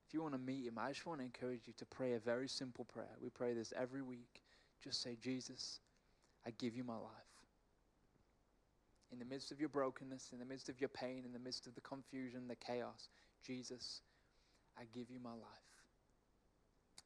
If 0.08 0.14
you 0.14 0.22
want 0.22 0.34
to 0.34 0.40
meet 0.40 0.66
him, 0.66 0.76
I 0.76 0.88
just 0.88 1.06
want 1.06 1.20
to 1.20 1.24
encourage 1.24 1.68
you 1.68 1.72
to 1.78 1.86
pray 1.86 2.14
a 2.14 2.18
very 2.18 2.48
simple 2.48 2.84
prayer. 2.84 3.16
We 3.22 3.30
pray 3.30 3.54
this 3.54 3.72
every 3.80 4.02
week. 4.02 4.42
Just 4.82 5.02
say, 5.02 5.16
Jesus, 5.22 5.78
I 6.44 6.50
give 6.58 6.74
you 6.74 6.82
my 6.82 6.96
life. 6.96 7.12
In 9.12 9.20
the 9.20 9.24
midst 9.24 9.52
of 9.52 9.60
your 9.60 9.68
brokenness, 9.68 10.30
in 10.32 10.40
the 10.40 10.44
midst 10.44 10.68
of 10.68 10.80
your 10.80 10.88
pain, 10.88 11.22
in 11.24 11.32
the 11.32 11.38
midst 11.38 11.66
of 11.68 11.76
the 11.76 11.80
confusion, 11.80 12.48
the 12.48 12.56
chaos, 12.56 13.08
Jesus, 13.44 14.02
I 14.76 14.82
give 14.92 15.10
you 15.10 15.20
my 15.22 15.30
life. 15.30 15.38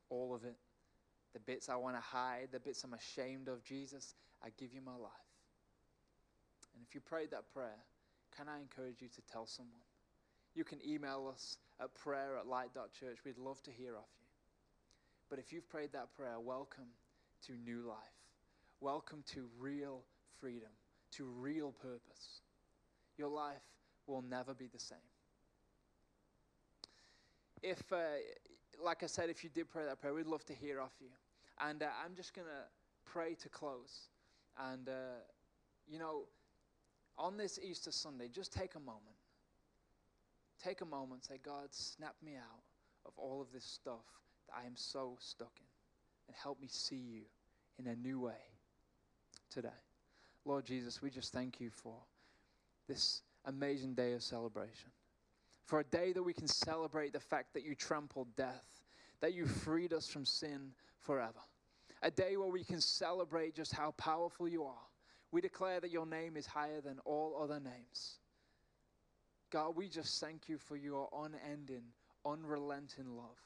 All 0.08 0.34
of 0.34 0.44
it. 0.44 0.56
The 1.34 1.40
bits 1.40 1.68
I 1.68 1.76
want 1.76 1.96
to 1.96 2.00
hide, 2.00 2.48
the 2.52 2.60
bits 2.60 2.84
I'm 2.84 2.94
ashamed 2.94 3.48
of, 3.48 3.62
Jesus, 3.64 4.14
I 4.42 4.48
give 4.56 4.72
you 4.72 4.80
my 4.80 4.96
life. 4.96 5.10
And 6.74 6.84
if 6.86 6.94
you 6.94 7.00
prayed 7.00 7.32
that 7.32 7.52
prayer, 7.52 7.84
can 8.36 8.48
I 8.48 8.60
encourage 8.60 9.02
you 9.02 9.08
to 9.08 9.20
tell 9.30 9.46
someone? 9.46 9.74
You 10.54 10.64
can 10.64 10.78
email 10.86 11.30
us 11.32 11.58
at 11.80 11.94
prayer 11.94 12.36
at 12.38 12.46
light.church. 12.46 13.18
We'd 13.24 13.38
love 13.38 13.62
to 13.64 13.70
hear 13.70 13.96
of 13.96 14.04
you. 14.20 14.26
But 15.28 15.38
if 15.40 15.52
you've 15.52 15.68
prayed 15.68 15.92
that 15.92 16.14
prayer, 16.16 16.38
welcome 16.38 16.88
to 17.46 17.52
new 17.52 17.82
life. 17.82 17.96
Welcome 18.80 19.24
to 19.32 19.48
real 19.58 20.02
freedom, 20.40 20.70
to 21.12 21.24
real 21.24 21.72
purpose. 21.72 22.42
Your 23.18 23.28
life 23.28 23.62
will 24.06 24.22
never 24.22 24.54
be 24.54 24.66
the 24.66 24.78
same. 24.78 24.98
If, 27.62 27.82
uh, 27.92 27.96
like 28.84 29.02
I 29.02 29.06
said, 29.06 29.30
if 29.30 29.42
you 29.42 29.50
did 29.50 29.70
pray 29.70 29.84
that 29.84 30.00
prayer, 30.00 30.14
we'd 30.14 30.26
love 30.26 30.44
to 30.46 30.54
hear 30.54 30.80
off 30.80 30.92
you. 31.00 31.08
And 31.60 31.82
uh, 31.82 31.86
I'm 32.04 32.14
just 32.14 32.34
going 32.34 32.46
to 32.46 33.10
pray 33.10 33.34
to 33.34 33.48
close. 33.48 34.08
And, 34.58 34.88
uh, 34.88 35.22
you 35.88 35.98
know, 35.98 36.24
on 37.18 37.36
this 37.36 37.58
Easter 37.62 37.92
Sunday, 37.92 38.28
just 38.28 38.52
take 38.52 38.74
a 38.74 38.80
moment 38.80 39.16
take 40.64 40.80
a 40.80 40.84
moment 40.84 41.24
say, 41.24 41.38
God, 41.44 41.68
snap 41.70 42.14
me 42.24 42.32
out 42.36 42.62
of 43.06 43.12
all 43.16 43.40
of 43.40 43.52
this 43.52 43.64
stuff 43.64 44.04
that 44.46 44.54
I 44.62 44.66
am 44.66 44.76
so 44.76 45.16
stuck 45.20 45.52
in 45.58 45.66
and 46.28 46.36
help 46.36 46.60
me 46.60 46.68
see 46.70 46.96
you 46.96 47.22
in 47.78 47.86
a 47.86 47.96
new 47.96 48.20
way 48.20 48.40
today. 49.50 49.68
Lord 50.44 50.64
Jesus, 50.64 51.02
we 51.02 51.10
just 51.10 51.32
thank 51.32 51.60
you 51.60 51.70
for 51.70 51.94
this 52.88 53.22
amazing 53.46 53.94
day 53.94 54.12
of 54.12 54.22
celebration. 54.22 54.90
For 55.66 55.80
a 55.80 55.84
day 55.84 56.12
that 56.12 56.22
we 56.22 56.32
can 56.32 56.46
celebrate 56.46 57.12
the 57.12 57.20
fact 57.20 57.54
that 57.54 57.64
you 57.64 57.74
trampled 57.74 58.28
death, 58.36 58.82
that 59.20 59.34
you 59.34 59.46
freed 59.46 59.92
us 59.92 60.08
from 60.08 60.24
sin 60.24 60.72
forever. 61.04 61.40
A 62.02 62.10
day 62.10 62.36
where 62.36 62.48
we 62.48 62.64
can 62.64 62.80
celebrate 62.80 63.54
just 63.54 63.72
how 63.72 63.92
powerful 63.92 64.48
you 64.48 64.64
are. 64.64 64.86
We 65.30 65.40
declare 65.40 65.80
that 65.80 65.90
your 65.90 66.06
name 66.06 66.36
is 66.36 66.46
higher 66.46 66.80
than 66.80 66.98
all 67.04 67.38
other 67.42 67.60
names. 67.60 68.18
God, 69.50 69.76
we 69.76 69.88
just 69.88 70.20
thank 70.20 70.48
you 70.48 70.58
for 70.58 70.76
your 70.76 71.08
unending, 71.12 71.84
unrelenting 72.26 73.16
love. 73.16 73.38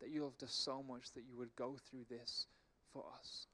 That 0.00 0.10
you 0.10 0.24
loved 0.24 0.42
us 0.42 0.52
so 0.52 0.82
much 0.82 1.12
that 1.14 1.24
you 1.28 1.36
would 1.36 1.54
go 1.56 1.76
through 1.90 2.04
this 2.08 2.46
for 2.92 3.04
us. 3.18 3.46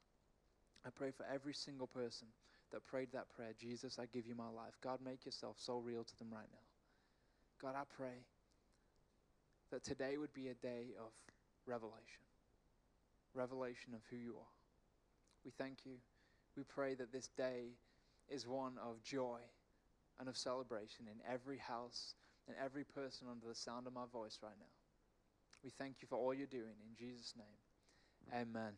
I 0.85 0.89
pray 0.89 1.11
for 1.11 1.25
every 1.33 1.53
single 1.53 1.87
person 1.87 2.27
that 2.71 2.85
prayed 2.85 3.09
that 3.13 3.29
prayer 3.35 3.53
Jesus, 3.59 3.97
I 3.99 4.05
give 4.13 4.25
you 4.25 4.35
my 4.35 4.49
life. 4.49 4.73
God, 4.81 4.99
make 5.03 5.25
yourself 5.25 5.55
so 5.59 5.77
real 5.77 6.03
to 6.03 6.17
them 6.17 6.29
right 6.31 6.47
now. 6.51 6.67
God, 7.61 7.75
I 7.75 7.83
pray 7.95 8.25
that 9.71 9.83
today 9.83 10.17
would 10.17 10.33
be 10.33 10.47
a 10.47 10.53
day 10.53 10.93
of 10.99 11.11
revelation 11.65 12.26
revelation 13.37 13.93
of 13.93 14.01
who 14.09 14.17
you 14.17 14.31
are. 14.31 14.53
We 15.45 15.51
thank 15.51 15.85
you. 15.85 15.93
We 16.55 16.63
pray 16.63 16.95
that 16.95 17.11
this 17.11 17.29
day 17.37 17.77
is 18.29 18.47
one 18.47 18.73
of 18.83 19.01
joy 19.03 19.39
and 20.19 20.27
of 20.27 20.35
celebration 20.35 21.05
in 21.05 21.19
every 21.31 21.57
house 21.57 22.15
and 22.47 22.57
every 22.63 22.83
person 22.83 23.27
under 23.29 23.47
the 23.47 23.55
sound 23.55 23.87
of 23.87 23.93
my 23.93 24.05
voice 24.11 24.39
right 24.41 24.57
now. 24.59 24.65
We 25.63 25.69
thank 25.69 25.97
you 26.01 26.07
for 26.07 26.17
all 26.17 26.33
you're 26.33 26.47
doing. 26.47 26.75
In 26.89 26.95
Jesus' 26.97 27.33
name, 27.37 28.41
amen. 28.41 28.73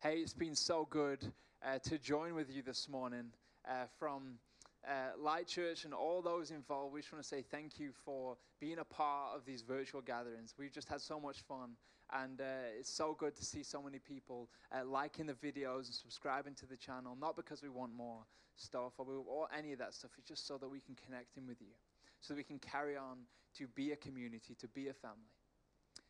Hey, 0.00 0.16
it's 0.16 0.34
been 0.34 0.56
so 0.56 0.86
good 0.90 1.24
uh, 1.64 1.78
to 1.84 1.98
join 1.98 2.34
with 2.34 2.50
you 2.50 2.62
this 2.62 2.88
morning 2.88 3.26
uh, 3.68 3.84
from 3.98 4.38
uh, 4.86 5.18
Light 5.18 5.46
Church 5.46 5.84
and 5.84 5.94
all 5.94 6.22
those 6.22 6.50
involved, 6.50 6.92
we 6.92 7.00
just 7.00 7.12
want 7.12 7.22
to 7.22 7.28
say 7.28 7.42
thank 7.42 7.78
you 7.78 7.90
for 8.04 8.36
being 8.60 8.78
a 8.78 8.84
part 8.84 9.36
of 9.36 9.44
these 9.44 9.62
virtual 9.62 10.00
gatherings. 10.00 10.54
We've 10.58 10.72
just 10.72 10.88
had 10.88 11.00
so 11.00 11.20
much 11.20 11.40
fun, 11.42 11.76
and 12.12 12.40
uh, 12.40 12.78
it's 12.78 12.90
so 12.92 13.14
good 13.18 13.36
to 13.36 13.44
see 13.44 13.62
so 13.62 13.82
many 13.82 13.98
people 13.98 14.48
uh, 14.72 14.84
liking 14.84 15.26
the 15.26 15.34
videos 15.34 15.86
and 15.86 15.94
subscribing 15.94 16.54
to 16.54 16.66
the 16.66 16.76
channel, 16.76 17.16
not 17.20 17.36
because 17.36 17.62
we 17.62 17.68
want 17.68 17.94
more 17.94 18.24
stuff 18.56 18.92
or, 18.98 19.06
we, 19.06 19.14
or 19.14 19.48
any 19.56 19.72
of 19.72 19.78
that 19.78 19.94
stuff, 19.94 20.10
it's 20.18 20.28
just 20.28 20.46
so 20.46 20.58
that 20.58 20.68
we 20.68 20.80
can 20.80 20.96
connect 21.06 21.36
in 21.36 21.46
with 21.46 21.60
you, 21.60 21.74
so 22.20 22.34
that 22.34 22.38
we 22.38 22.44
can 22.44 22.58
carry 22.58 22.96
on 22.96 23.18
to 23.56 23.66
be 23.68 23.92
a 23.92 23.96
community, 23.96 24.54
to 24.58 24.68
be 24.68 24.88
a 24.88 24.94
family. 24.94 25.30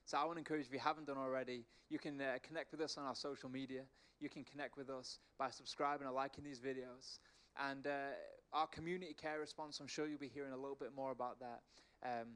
So 0.05 0.19
I 0.19 0.25
want 0.25 0.37
to 0.37 0.41
encourage, 0.41 0.67
if 0.67 0.73
you 0.73 0.79
haven't 0.79 1.07
done 1.07 1.19
already, 1.19 1.65
you 1.89 1.99
can 1.99 2.21
uh, 2.21 2.39
connect 2.43 2.73
with 2.73 2.81
us 2.81 2.99
on 2.99 3.05
our 3.05 3.15
social 3.15 3.49
media. 3.49 3.83
You 4.21 4.29
can 4.29 4.45
connect 4.45 4.77
with 4.77 4.91
us 4.91 5.19
by 5.39 5.51
subscribing 5.51 6.07
or 6.07 6.13
liking 6.13 6.45
these 6.45 6.61
videos. 6.61 7.19
And 7.59 7.87
uh, 7.87 8.15
our 8.53 8.67
community 8.67 9.15
care 9.15 9.41
response, 9.41 9.81
I'm 9.81 9.87
sure 9.87 10.07
you'll 10.07 10.19
be 10.19 10.29
hearing 10.29 10.53
a 10.53 10.57
little 10.57 10.77
bit 10.79 10.95
more 10.95 11.11
about 11.11 11.39
that 11.41 11.61
um, 12.05 12.29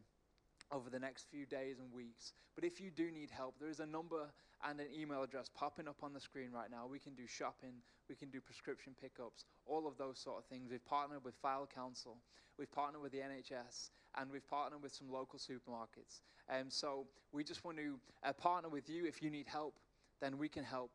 over 0.73 0.91
the 0.91 0.99
next 0.99 1.27
few 1.31 1.47
days 1.47 1.79
and 1.79 1.93
weeks. 1.93 2.33
But 2.55 2.65
if 2.65 2.81
you 2.81 2.91
do 2.91 3.11
need 3.11 3.31
help, 3.31 3.55
there 3.61 3.69
is 3.69 3.81
a 3.81 3.87
number 3.87 4.27
and 4.67 4.81
an 4.81 4.87
email 4.99 5.23
address 5.23 5.51
popping 5.55 5.89
up 5.89 6.03
on 6.03 6.13
the 6.13 6.21
screen 6.21 6.51
right 6.53 6.71
now. 6.71 6.87
We 6.91 6.99
can 6.99 7.15
do 7.15 7.27
shopping, 7.27 7.75
we 8.09 8.15
can 8.15 8.31
do 8.31 8.41
prescription 8.41 8.95
pickups, 9.01 9.45
all 9.67 9.87
of 9.87 9.99
those 9.99 10.19
sort 10.19 10.39
of 10.39 10.45
things. 10.47 10.71
We've 10.71 10.85
partnered 10.85 11.25
with 11.25 11.35
Fife 11.37 11.69
Council, 11.75 12.17
we've 12.59 12.71
partnered 12.73 13.03
with 13.03 13.13
the 13.13 13.19
NHS, 13.19 13.91
and 14.19 14.31
we've 14.31 14.47
partnered 14.49 14.83
with 14.83 14.95
some 14.95 15.11
local 15.11 15.39
supermarkets. 15.39 16.23
Um, 16.49 16.67
so 16.71 17.07
we 17.33 17.45
just 17.45 17.65
want 17.65 17.77
to 17.79 17.99
uh, 18.25 18.33
partner 18.33 18.69
with 18.69 18.89
you. 18.89 19.05
If 19.07 19.23
you 19.23 19.31
need 19.31 19.47
help, 19.47 19.75
then 20.21 20.39
we 20.39 20.49
can 20.49 20.65
help. 20.65 20.91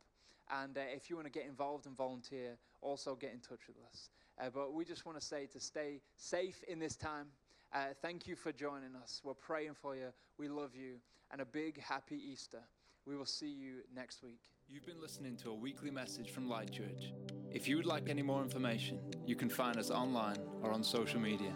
And 0.49 0.77
uh, 0.77 0.81
if 0.93 1.09
you 1.09 1.15
want 1.15 1.27
to 1.27 1.31
get 1.31 1.47
involved 1.47 1.85
and 1.85 1.95
volunteer, 1.95 2.57
also 2.81 3.15
get 3.15 3.31
in 3.31 3.39
touch 3.39 3.67
with 3.67 3.77
us. 3.89 4.09
Uh, 4.39 4.49
but 4.53 4.73
we 4.73 4.85
just 4.85 5.05
want 5.05 5.19
to 5.19 5.25
say 5.25 5.45
to 5.47 5.59
stay 5.59 6.01
safe 6.15 6.63
in 6.67 6.79
this 6.79 6.95
time. 6.95 7.27
Uh, 7.73 7.85
thank 8.01 8.27
you 8.27 8.35
for 8.35 8.51
joining 8.51 8.95
us. 9.01 9.21
We're 9.23 9.33
praying 9.33 9.75
for 9.81 9.95
you. 9.95 10.07
We 10.37 10.47
love 10.47 10.75
you. 10.75 10.95
And 11.31 11.41
a 11.41 11.45
big 11.45 11.79
happy 11.79 12.17
Easter. 12.17 12.59
We 13.05 13.15
will 13.15 13.25
see 13.25 13.49
you 13.49 13.77
next 13.95 14.21
week. 14.21 14.41
You've 14.67 14.85
been 14.85 15.01
listening 15.01 15.35
to 15.37 15.49
a 15.49 15.53
weekly 15.53 15.91
message 15.91 16.29
from 16.31 16.47
Light 16.47 16.71
Church. 16.71 17.11
If 17.51 17.67
you 17.67 17.77
would 17.77 17.85
like 17.85 18.09
any 18.09 18.21
more 18.21 18.41
information, 18.41 18.99
you 19.25 19.35
can 19.35 19.49
find 19.49 19.77
us 19.77 19.89
online 19.89 20.37
or 20.61 20.71
on 20.71 20.83
social 20.83 21.19
media. 21.19 21.51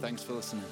Thanks 0.00 0.22
for 0.22 0.34
listening. 0.34 0.64